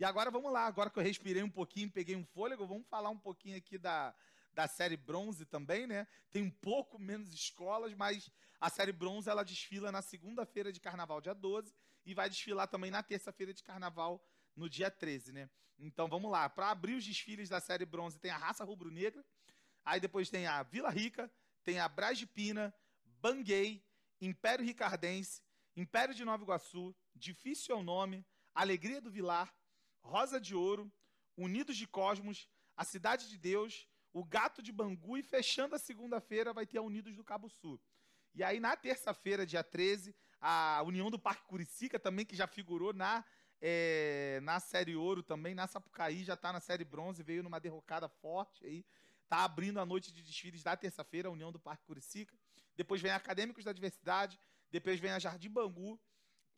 [0.00, 3.10] E agora vamos lá, agora que eu respirei um pouquinho, peguei um fôlego, vamos falar
[3.10, 4.14] um pouquinho aqui da,
[4.50, 6.08] da série bronze também, né?
[6.30, 11.20] Tem um pouco menos escolas, mas a série bronze ela desfila na segunda-feira de carnaval,
[11.20, 11.74] dia 12,
[12.06, 14.26] e vai desfilar também na terça-feira de carnaval,
[14.56, 15.50] no dia 13, né?
[15.78, 19.22] Então vamos lá, para abrir os desfiles da série bronze tem a raça rubro-negra,
[19.84, 21.30] aí depois tem a Vila Rica,
[21.62, 22.74] tem a Brás de Pina,
[23.04, 23.84] Banguei,
[24.18, 25.42] Império Ricardense,
[25.76, 29.54] Império de Nova Iguaçu, Difícil é o Nome, Alegria do Vilar,
[30.02, 30.90] Rosa de Ouro,
[31.36, 36.52] Unidos de Cosmos, a Cidade de Deus, o Gato de Bangu e fechando a segunda-feira
[36.52, 37.80] vai ter a Unidos do Cabo Sul.
[38.34, 42.92] E aí na terça-feira, dia 13, a União do Parque Curicica também, que já figurou
[42.92, 43.24] na,
[43.60, 48.08] eh, na Série Ouro também, na Sapucaí, já está na Série Bronze, veio numa derrocada
[48.08, 48.84] forte aí.
[49.28, 52.36] Tá abrindo a noite de desfiles da terça-feira, a União do Parque Curicica.
[52.76, 54.38] Depois vem Acadêmicos da Diversidade,
[54.70, 56.00] depois vem a Jardim Bangu,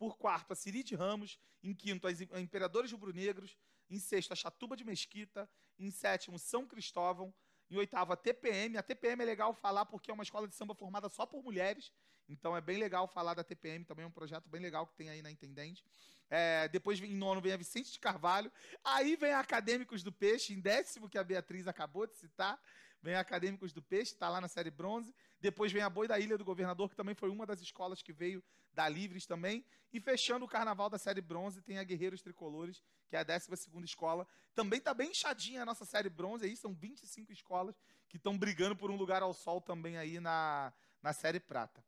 [0.03, 3.57] por quarto, a Cirite Ramos, em quinto, Im- Imperadores Rubro-Negros,
[3.89, 5.49] Em sexto, a Chatuba de Mesquita.
[5.79, 7.33] Em sétimo, São Cristóvão.
[7.71, 8.77] Em oitavo, a TPM.
[8.77, 11.93] A TPM é legal falar porque é uma escola de samba formada só por mulheres.
[12.29, 15.09] Então é bem legal falar da TPM, também é um projeto bem legal que tem
[15.09, 15.85] aí na Intendente.
[16.29, 18.51] É, depois em nono vem a Vicente de Carvalho.
[18.83, 22.61] Aí vem a Acadêmicos do Peixe, em décimo, que a Beatriz acabou de citar.
[23.03, 25.13] Vem Acadêmicos do Peixe, está lá na série bronze.
[25.41, 28.13] Depois vem a Boi da Ilha do Governador, que também foi uma das escolas que
[28.13, 28.43] veio
[28.73, 29.65] da Livres também.
[29.93, 33.51] E fechando o carnaval da série bronze, tem a Guerreiros Tricolores, que é a 12
[33.83, 34.27] escola.
[34.55, 37.77] Também está bem inchadinha a nossa série bronze aí, são 25 escolas
[38.09, 40.73] que estão brigando por um lugar ao sol também aí na,
[41.03, 41.85] na série prata.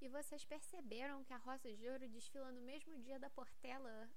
[0.00, 4.08] E vocês perceberam que a Rosa de Ouro desfila no mesmo dia da Portela?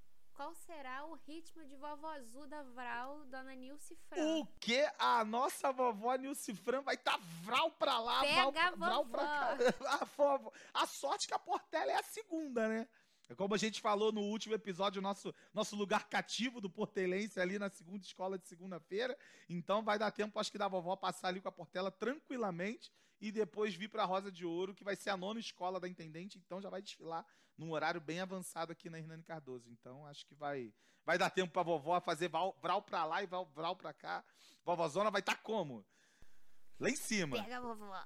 [0.41, 4.39] Qual será o ritmo de vovó azul da Vral, dona Nilce Fran?
[4.39, 4.83] O que?
[4.97, 9.23] A nossa vovó Nilce Fran vai estar tá vral pra lá, Pega vral, vral pra
[9.23, 9.57] cá.
[10.01, 12.89] A, vovó- a sorte que a Portela é a segunda, né?
[13.29, 17.59] É como a gente falou no último episódio, nosso, nosso lugar cativo do Portelense ali
[17.59, 19.15] na segunda escola de segunda-feira.
[19.47, 22.91] Então vai dar tempo, acho que da vovó passar ali com a Portela tranquilamente
[23.21, 26.37] e depois vir pra Rosa de Ouro, que vai ser a nona escola da Intendente.
[26.39, 27.25] Então já vai desfilar
[27.57, 29.69] num horário bem avançado aqui na Hernani Cardoso.
[29.69, 30.73] Então acho que vai,
[31.05, 34.23] vai dar tempo pra vovó fazer val- vral pra lá e val- vral pra cá.
[34.65, 35.85] Vovózona vai estar como?
[36.79, 37.41] Lá em cima.
[37.43, 38.05] Pega a vovó.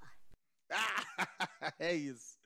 [1.79, 2.37] é isso.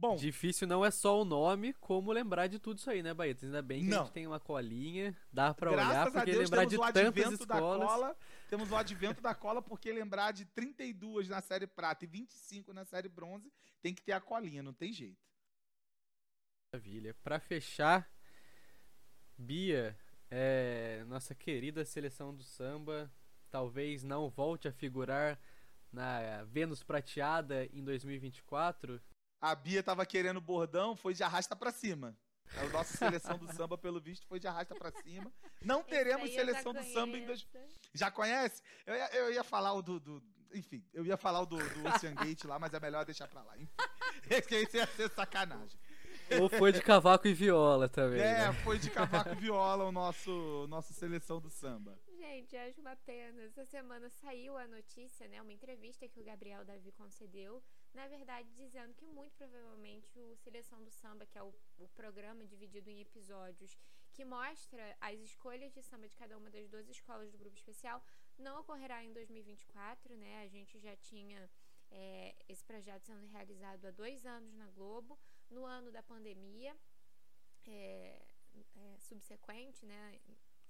[0.00, 3.42] Bom, Difícil não é só o nome, como lembrar de tudo isso aí, né, Baetas?
[3.44, 4.04] Ainda bem que a Não.
[4.04, 6.92] gente tem uma colinha, dá pra olhar, graças a porque Deus lembrar temos de o
[6.92, 7.88] tantas escolas.
[7.88, 8.16] cola.
[8.48, 12.84] Temos o advento da cola, porque lembrar de 32 na série prata e 25 na
[12.84, 15.18] série bronze, tem que ter a colinha, não tem jeito.
[16.72, 17.14] Maravilha.
[17.22, 18.08] Pra fechar,
[19.36, 19.98] Bia,
[20.30, 23.10] é, nossa querida seleção do samba,
[23.50, 25.40] talvez não volte a figurar
[25.92, 29.00] na Vênus Prateada em 2024.
[29.40, 32.16] A Bia tava querendo bordão, foi de arrasta pra cima.
[32.56, 35.30] A nossa seleção do samba, pelo visto, foi de arrasta pra cima.
[35.62, 37.46] Não teremos seleção do samba em dois...
[37.92, 38.62] Já conhece?
[38.86, 40.22] Eu ia, eu ia falar o do, do-
[40.54, 43.42] Enfim, eu ia falar o do, do Ocean Gate lá, mas é melhor deixar pra
[43.42, 43.54] lá.
[43.58, 43.74] Enfim,
[44.64, 45.78] esse ia ser sacanagem.
[46.40, 48.52] Ou foi de cavaco e viola também, É, né?
[48.64, 51.98] foi de cavaco e viola o nosso nossa seleção do samba.
[52.18, 53.42] Gente, acho uma pena.
[53.44, 55.40] Essa semana saiu a notícia, né?
[55.40, 57.62] Uma entrevista que o Gabriel Davi concedeu.
[57.98, 62.46] Na verdade, dizendo que muito provavelmente o Seleção do Samba, que é o, o programa
[62.46, 63.76] dividido em episódios
[64.12, 68.00] que mostra as escolhas de samba de cada uma das 12 escolas do grupo especial,
[68.38, 70.42] não ocorrerá em 2024, né?
[70.42, 71.50] A gente já tinha
[71.90, 75.18] é, esse projeto sendo realizado há dois anos na Globo,
[75.50, 76.76] no ano da pandemia
[77.66, 78.24] é,
[78.76, 80.20] é, subsequente, né?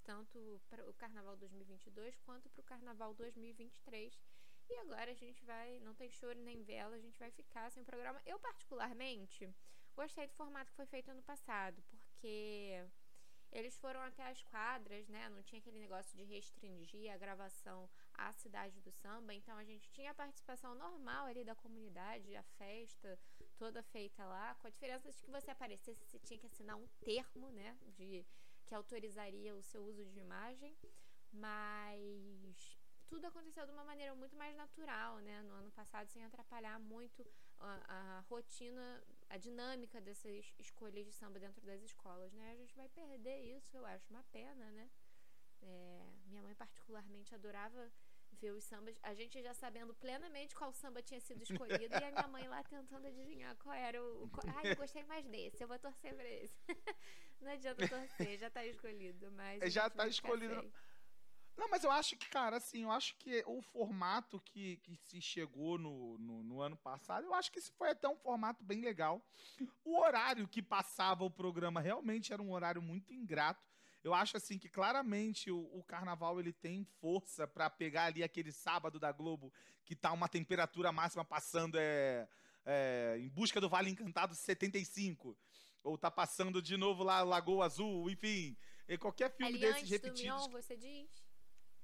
[0.02, 4.18] Tanto para o Carnaval 2022 quanto para o Carnaval 2023.
[4.68, 7.84] E agora a gente vai, não tem choro nem vela, a gente vai ficar sem
[7.84, 8.20] programa.
[8.26, 9.48] Eu, particularmente,
[9.94, 12.84] gostei do formato que foi feito ano passado, porque
[13.50, 15.28] eles foram até as quadras, né?
[15.30, 19.32] Não tinha aquele negócio de restringir a gravação à cidade do samba.
[19.32, 23.18] Então a gente tinha a participação normal ali da comunidade, a festa
[23.56, 26.86] toda feita lá, com a diferença de que você aparecesse, você tinha que assinar um
[27.00, 27.76] termo, né?
[27.96, 28.24] De
[28.66, 30.76] que autorizaria o seu uso de imagem.
[31.32, 32.77] Mas
[33.08, 35.42] tudo aconteceu de uma maneira muito mais natural, né?
[35.42, 37.26] No ano passado, sem atrapalhar muito
[37.58, 42.52] a, a rotina, a dinâmica dessas escolhas de samba dentro das escolas, né?
[42.52, 44.90] A gente vai perder isso, eu acho uma pena, né?
[45.62, 47.90] É, minha mãe particularmente adorava
[48.32, 52.10] ver os sambas, a gente já sabendo plenamente qual samba tinha sido escolhido e a
[52.12, 54.28] minha mãe lá tentando adivinhar qual era o.
[54.30, 56.54] qual- Ai, eu gostei mais desse, eu vou torcer pra esse.
[57.40, 59.62] Não adianta torcer, já tá escolhido, mas.
[59.72, 60.04] já tá
[60.56, 60.72] escolhido.
[61.58, 65.20] Não, mas eu acho que, cara, assim, eu acho que o formato que, que se
[65.20, 68.80] chegou no, no, no ano passado, eu acho que esse foi até um formato bem
[68.80, 69.20] legal.
[69.84, 73.66] O horário que passava o programa realmente era um horário muito ingrato.
[74.04, 78.52] Eu acho, assim, que claramente o, o carnaval ele tem força pra pegar ali aquele
[78.52, 79.52] sábado da Globo
[79.84, 82.28] que tá uma temperatura máxima passando é,
[82.64, 85.36] é, em busca do Vale Encantado 75.
[85.82, 88.56] Ou tá passando de novo lá Lagoa Azul, enfim.
[89.00, 91.27] Qualquer filme Ali desses antes do repetidos Mion, você diz?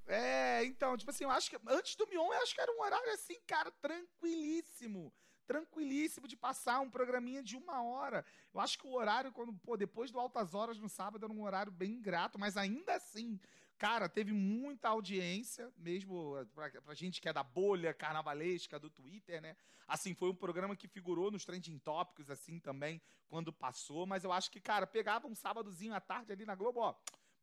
[0.06, 2.80] É, então, tipo assim, eu acho que antes do Mion, eu acho que era um
[2.80, 5.12] horário assim, cara, tranquilíssimo.
[5.46, 8.24] Tranquilíssimo de passar um programinha de uma hora.
[8.52, 11.42] Eu acho que o horário, quando, pô, depois do Altas Horas no sábado, era um
[11.42, 13.38] horário bem ingrato, mas ainda assim,
[13.76, 18.88] cara, teve muita audiência, mesmo eh, pra, pra gente que é da bolha carnavalesca do
[18.88, 19.54] Twitter, né?
[19.86, 24.32] Assim, foi um programa que figurou nos trending tópicos, assim, também, quando passou, mas eu
[24.32, 26.94] acho que, cara, pegava um sábadozinho à tarde ali na Globo, ó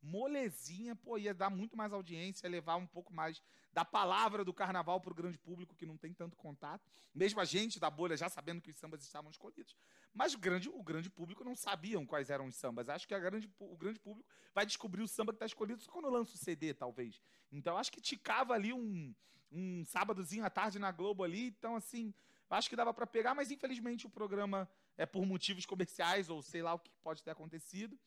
[0.02, 3.40] molezinha, pô, ia dar muito mais audiência, levar um pouco mais
[3.72, 6.90] da palavra do carnaval pro grande público que não tem tanto contato.
[7.14, 9.76] Mesmo a gente da bolha já sabendo que os sambas estavam escolhidos.
[10.12, 12.88] Mas o grande, o grande público não sabiam quais eram os sambas.
[12.88, 16.10] Acho que grande, o grande público vai descobrir o samba que está escolhido só quando
[16.10, 17.20] lança o CD, talvez.
[17.50, 19.14] Então acho que ticava ali um,
[19.50, 21.46] um sábadozinho à tarde na Globo ali.
[21.46, 22.12] Então, assim,
[22.50, 26.62] acho que dava para pegar, mas infelizmente o programa é por motivos comerciais, ou sei
[26.62, 27.98] lá o que pode ter acontecido.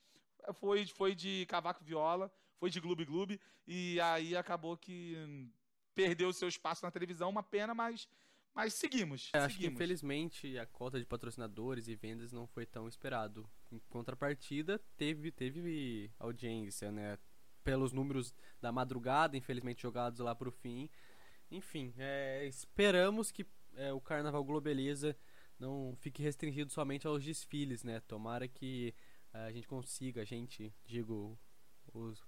[0.54, 5.16] Foi, foi de cavaco viola, foi de gloob gloob, e aí acabou que
[5.94, 8.08] perdeu seu espaço na televisão, uma pena, mas,
[8.54, 9.32] mas seguimos.
[9.34, 13.50] É, acho que infelizmente a cota de patrocinadores e vendas não foi tão esperado.
[13.72, 17.18] Em contrapartida, teve, teve audiência, né?
[17.64, 20.88] Pelos números da madrugada, infelizmente jogados lá pro fim.
[21.50, 25.18] Enfim, é, esperamos que é, o Carnaval Globaliza
[25.58, 28.00] não fique restringido somente aos desfiles, né?
[28.02, 28.94] Tomara que
[29.44, 31.38] a gente consiga, a gente, digo,
[31.94, 32.24] os,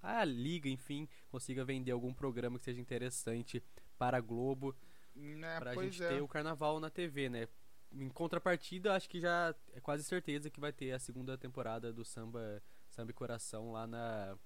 [0.00, 3.62] a liga, enfim, consiga vender algum programa que seja interessante
[3.98, 4.74] para a Globo
[5.14, 6.08] Né, pra pois gente é.
[6.08, 7.48] ter o carnaval na TV, né?
[7.92, 12.04] Em contrapartida, acho que já é quase certeza que vai ter a segunda temporada do
[12.04, 14.36] Samba, Samba e Coração lá na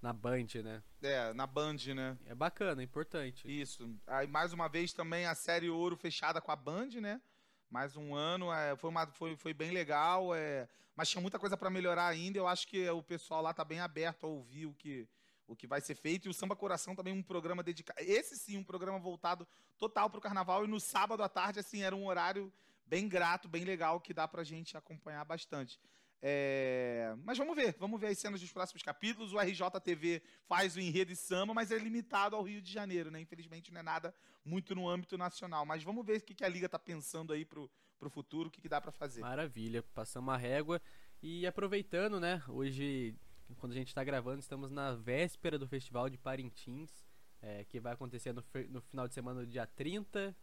[0.00, 0.82] na Band, né?
[1.00, 2.18] É, na Band, né?
[2.26, 3.48] É bacana, é importante.
[3.48, 3.88] Isso.
[4.06, 7.20] Aí, mais uma vez, também a série Ouro fechada com a Band, né?
[7.72, 8.52] Mais um ano.
[8.52, 10.34] é, foi, uma, foi, foi bem legal.
[10.34, 12.36] É, mas tinha muita coisa para melhorar ainda.
[12.36, 15.08] Eu acho que o pessoal lá tá bem aberto a ouvir o que,
[15.48, 16.26] o que vai ser feito.
[16.26, 17.98] E o Samba Coração também um programa dedicado.
[18.02, 19.48] Esse sim, um programa voltado
[19.78, 20.66] total pro carnaval.
[20.66, 22.52] E no sábado à tarde, assim, era um horário
[22.84, 25.80] bem grato, bem legal, que dá pra gente acompanhar bastante.
[26.24, 29.32] É, Mas vamos ver, vamos ver as cenas dos próximos capítulos.
[29.32, 33.20] O RJTV faz o enredo e samba, mas é limitado ao Rio de Janeiro, né?
[33.20, 34.14] Infelizmente não é nada
[34.44, 35.66] muito no âmbito nacional.
[35.66, 37.68] Mas vamos ver o que, a Liga tá pensando aí pro,
[37.98, 39.20] pro futuro, o que, que dá pra fazer.
[39.20, 40.80] Maravilha, passamos a régua.
[41.20, 42.40] E aproveitando, né?
[42.48, 43.16] Hoje,
[43.58, 47.04] quando a gente tá gravando, estamos na véspera do Festival de Parintins,
[47.40, 50.36] é, que vai acontecer no, no final de semana do dia 30,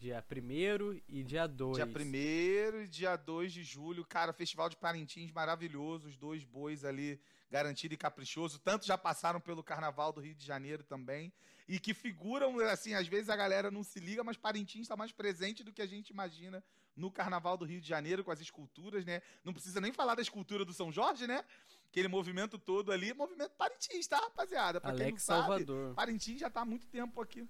[0.00, 1.76] dia 1 e dia 2.
[1.76, 6.86] Dia 1 e dia 2 de julho, cara, Festival de Parintins maravilhoso, os dois bois
[6.86, 7.20] ali,
[7.50, 8.58] garantido e caprichoso.
[8.58, 11.30] Tanto já passaram pelo Carnaval do Rio de Janeiro também.
[11.68, 15.12] E que figuram, assim, às vezes a galera não se liga, mas Parintins está mais
[15.12, 16.64] presente do que a gente imagina
[16.96, 19.20] no Carnaval do Rio de Janeiro, com as esculturas, né?
[19.44, 21.44] Não precisa nem falar da escultura do São Jorge, né?
[21.88, 24.80] Aquele movimento todo ali, movimento Parintins, tá, rapaziada?
[24.80, 25.94] Pra quem não Alex sabe, Salvador.
[25.94, 27.46] Parintins já tá há muito tempo aqui.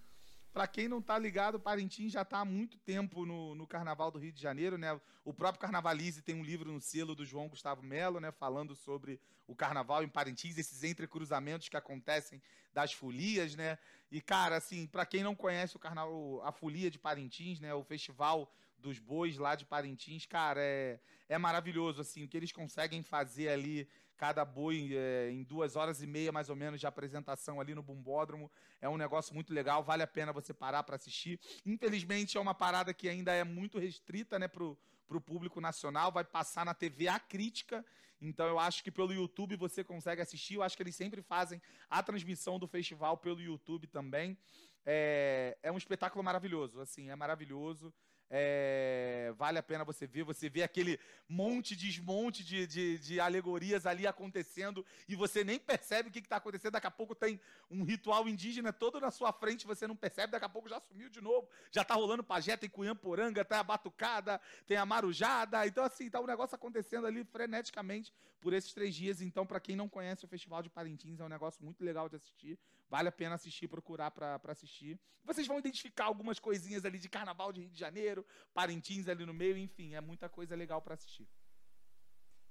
[0.52, 4.18] Pra quem não tá ligado, Parintins já tá há muito tempo no, no Carnaval do
[4.18, 5.00] Rio de Janeiro, né?
[5.24, 8.32] O próprio Carnavalize tem um livro no selo do João Gustavo Melo, né?
[8.32, 12.42] Falando sobre o Carnaval em Parintins, esses entrecruzamentos que acontecem
[12.72, 13.78] das folias, né?
[14.10, 17.72] E, cara, assim, pra quem não conhece o Carnaval, a folia de Parintins, né?
[17.72, 20.98] O festival dos bois lá de Parintins, cara, é,
[21.28, 23.88] é maravilhoso, assim, o que eles conseguem fazer ali,
[24.20, 27.82] cada boi é, em duas horas e meia, mais ou menos, de apresentação ali no
[27.82, 31.40] Bumbódromo, é um negócio muito legal, vale a pena você parar para assistir.
[31.64, 36.22] Infelizmente, é uma parada que ainda é muito restrita, né, pro, pro público nacional, vai
[36.22, 37.82] passar na TV a crítica,
[38.20, 41.58] então eu acho que pelo YouTube você consegue assistir, eu acho que eles sempre fazem
[41.88, 44.36] a transmissão do festival pelo YouTube também.
[44.84, 47.90] É, é um espetáculo maravilhoso, assim, é maravilhoso.
[48.32, 50.22] É, vale a pena você ver.
[50.22, 56.08] Você vê aquele monte, desmonte de, de, de alegorias ali acontecendo e você nem percebe
[56.08, 56.72] o que está acontecendo.
[56.72, 60.30] Daqui a pouco tem um ritual indígena todo na sua frente, você não percebe.
[60.30, 61.48] Daqui a pouco já sumiu de novo.
[61.72, 65.66] Já tá rolando pajé, tem cunhamporanga, tem a batucada, tem a marujada.
[65.66, 69.20] Então, assim, tá um negócio acontecendo ali freneticamente por esses três dias.
[69.20, 72.14] Então, para quem não conhece o Festival de Parintins, é um negócio muito legal de
[72.14, 72.56] assistir.
[72.90, 74.98] Vale a pena assistir, procurar para assistir.
[75.24, 79.32] Vocês vão identificar algumas coisinhas ali de Carnaval de Rio de Janeiro, Parintins ali no
[79.32, 81.28] meio, enfim, é muita coisa legal para assistir.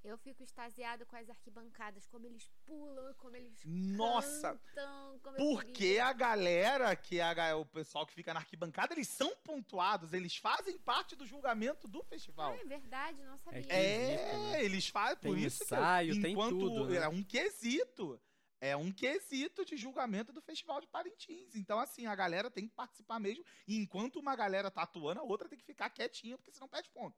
[0.02, 4.58] Eu fico extasiado com as arquibancadas, como eles pulam, como eles Nossa!
[4.74, 9.10] cantam, como eu Porque a galera, que é o pessoal que fica na arquibancada, eles
[9.10, 12.54] são pontuados, eles fazem parte do julgamento do festival.
[12.54, 13.62] Ah, é verdade, não sabia.
[13.62, 14.64] que- É, né?
[14.64, 16.96] eles fazem, por Tem isso ensaio, que tem enquanto tudo, né?
[17.04, 18.18] é um quesito,
[18.62, 21.55] é um quesito de julgamento do Festival de Parintins.
[21.55, 23.43] Então, assim, a galera tem que participar mesmo.
[23.68, 26.89] E enquanto uma galera tá atuando, a outra tem que ficar quietinha, porque senão perde
[26.89, 27.16] ponto.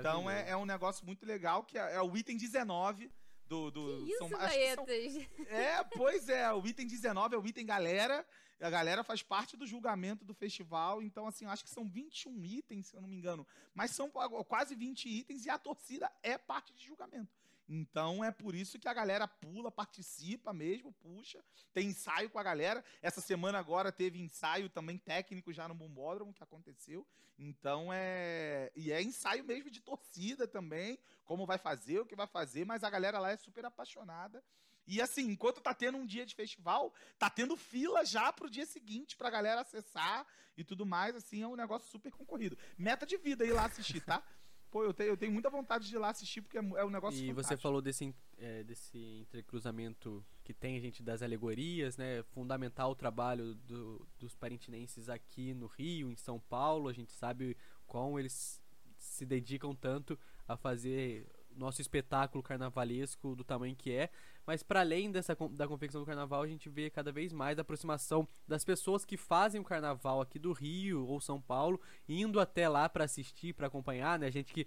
[0.00, 3.10] Então é, é um negócio muito legal, que é, é o item 19
[3.48, 3.70] do.
[3.70, 4.84] do Que isso, são- acho que são-
[5.48, 8.26] é, pois é, o item 19 é o item galera.
[8.60, 11.02] e A galera faz parte do julgamento do festival.
[11.02, 13.46] Então, assim, eu acho que são 21 itens, se eu não me engano.
[13.74, 17.30] Mas são qu- quase 20 itens e a torcida é parte de julgamento.
[17.68, 21.44] Então é por isso que a galera pula, participa mesmo, puxa.
[21.72, 22.84] Tem ensaio com a galera.
[23.02, 27.06] Essa semana agora teve ensaio também técnico já no Bombódromo que aconteceu.
[27.38, 28.70] Então é.
[28.74, 30.98] E é ensaio mesmo de torcida também.
[31.24, 34.42] Como vai fazer, o que vai fazer, mas a galera lá é super apaixonada.
[34.86, 38.64] E assim, enquanto tá tendo um dia de festival, tá tendo fila já pro dia
[38.64, 40.24] seguinte pra galera acessar
[40.56, 41.16] e tudo mais.
[41.16, 42.56] Assim, é um negócio super concorrido.
[42.78, 44.22] Meta de vida ir lá assistir, tá?
[44.76, 46.90] Pô, eu tenho, eu tenho muita vontade de ir lá assistir porque é, é um
[46.90, 47.62] negócio E você fantástico.
[47.62, 52.22] falou desse, é, desse entrecruzamento que tem, gente, das alegorias, né?
[52.24, 56.88] Fundamental o trabalho do- dos parintinenses aqui no Rio, em São Paulo.
[56.88, 57.56] A gente sabe
[57.86, 58.60] quão eles
[58.98, 64.10] se dedicam tanto a fazer nosso espetáculo carnavalesco do tamanho que é.
[64.46, 67.62] Mas para além dessa da confecção do carnaval, a gente vê cada vez mais a
[67.62, 72.68] aproximação das pessoas que fazem o carnaval aqui do Rio ou São Paulo, indo até
[72.68, 74.26] lá para assistir, para acompanhar, né?
[74.28, 74.66] A gente que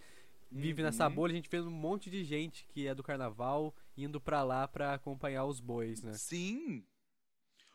[0.51, 1.13] vive nessa Uhum.
[1.15, 4.67] bolha, a gente vê um monte de gente que é do carnaval indo pra lá
[4.67, 6.13] pra acompanhar os bois, né?
[6.13, 6.83] Sim.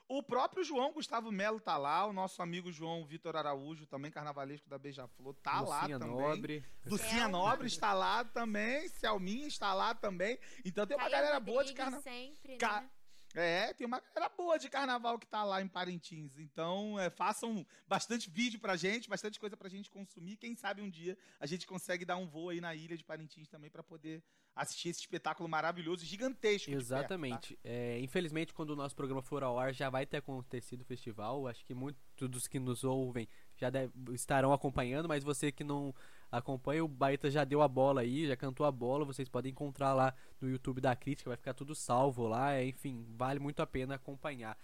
[0.07, 4.69] O próprio João Gustavo Melo tá lá, o nosso amigo João Vitor Araújo, também carnavalesco
[4.69, 6.17] da Beija-Flor, tá lá Lucinha também.
[6.17, 6.65] Nobre.
[6.85, 7.27] Lucinha.
[7.29, 10.39] Nobre está lá também, Selminha está lá também.
[10.65, 12.03] Então tem uma Caio galera boa de Rodrigues carnaval.
[12.03, 12.91] sempre, Ca- né?
[13.35, 16.39] É, tem uma galera boa de carnaval que tá lá em Parintins.
[16.39, 20.37] Então, é, façam bastante vídeo pra gente, bastante coisa pra gente consumir.
[20.37, 23.49] Quem sabe um dia a gente consegue dar um voo aí na ilha de Parintins
[23.49, 24.23] também pra poder
[24.55, 26.71] assistir esse espetáculo maravilhoso gigantesco.
[26.71, 26.99] de perto, tá?
[26.99, 27.59] Exatamente.
[27.65, 31.49] É, infelizmente, quando o nosso programa for ao ar, já vai ter acontecido o festival.
[31.49, 35.93] Acho que muitos dos que nos ouvem já deve- estarão acompanhando, mas você que não
[36.39, 39.05] acompanha, o Baeta já deu a bola aí, já cantou a bola.
[39.05, 42.53] Vocês podem encontrar lá no YouTube da Crítica, vai ficar tudo salvo lá.
[42.55, 44.59] é, enfim, vale muito a pena acompanhar.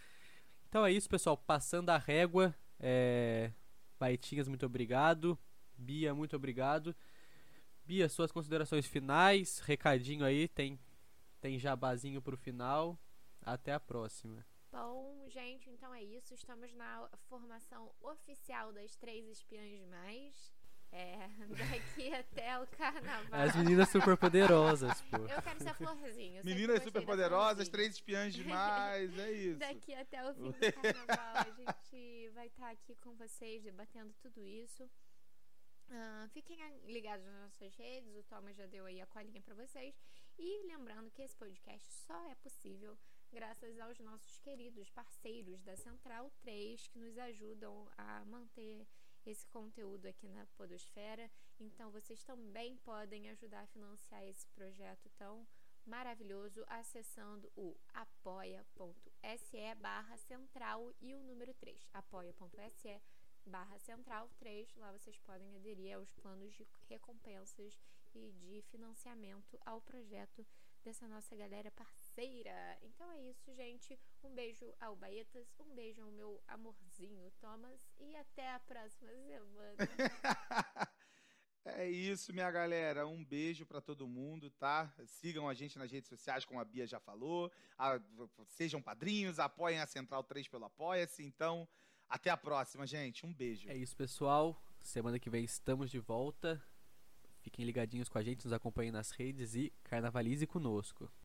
[0.69, 1.37] Então é isso, pessoal.
[1.37, 2.55] Passando a régua.
[2.79, 3.53] É...
[3.99, 5.39] Baetinhas, muito obrigado.
[5.77, 6.95] Bia, muito obrigado.
[7.85, 10.79] Bia, suas considerações finais, recadinho aí, tem,
[11.41, 12.99] tem jabazinho pro final.
[13.43, 14.45] Até a próxima.
[14.71, 16.33] Bom, gente, então é isso.
[16.33, 20.53] Estamos na formação oficial das três espiãs demais.
[20.93, 23.41] É, daqui até o carnaval.
[23.41, 25.17] As meninas super poderosas, pô.
[25.19, 26.39] Eu quero ser florzinha.
[26.41, 27.73] eu sempre Meninas super poderosas, florzinha.
[27.73, 29.59] três espiãs demais, é isso.
[29.59, 34.45] Daqui até o fim do carnaval, a gente vai estar aqui com vocês debatendo tudo
[34.45, 34.89] isso.
[35.93, 39.55] Ah, fiquem a- ligados nas nossas redes, o Thomas já deu aí a colinha pra
[39.55, 39.95] vocês.
[40.39, 42.97] E lembrando que esse podcast só é possível
[43.33, 48.87] graças aos nossos queridos parceiros da Central 3 que nos ajudam a manter
[49.27, 51.31] esse conteúdo aqui na Podosfera.
[51.59, 55.47] Então vocês também podem ajudar a financiar esse projeto tão
[55.87, 61.89] maravilhoso acessando o apoia.se barra central e o número 3.
[61.93, 63.01] apoia.se
[63.47, 64.75] barra central 3.
[64.77, 67.79] Lá vocês podem aderir aos planos de recompensas
[68.15, 70.47] e de financiamento ao projeto
[70.85, 72.00] dessa nossa galera parceira.
[72.25, 73.99] Então é isso, gente.
[74.23, 79.77] Um beijo ao Baetas, um beijo ao meu amorzinho Thomas e até a próxima semana.
[81.63, 83.07] É isso, minha galera.
[83.07, 84.93] Um beijo pra todo mundo, tá?
[85.05, 87.53] Sigam a gente nas redes sociais, como a Bia já falou.
[87.77, 88.01] A-
[88.47, 91.23] sejam padrinhos, apoiem a Central 3 pelo Apoia-se.
[91.23, 91.69] Então,
[92.09, 93.27] até a próxima, gente.
[93.27, 93.69] Um beijo.
[93.69, 94.61] É isso, pessoal.
[94.81, 96.61] Semana que vem estamos de volta.
[97.43, 101.13] Fiquem ligadinhos com a gente, nos acompanhem nas redes e carnavalize conosco.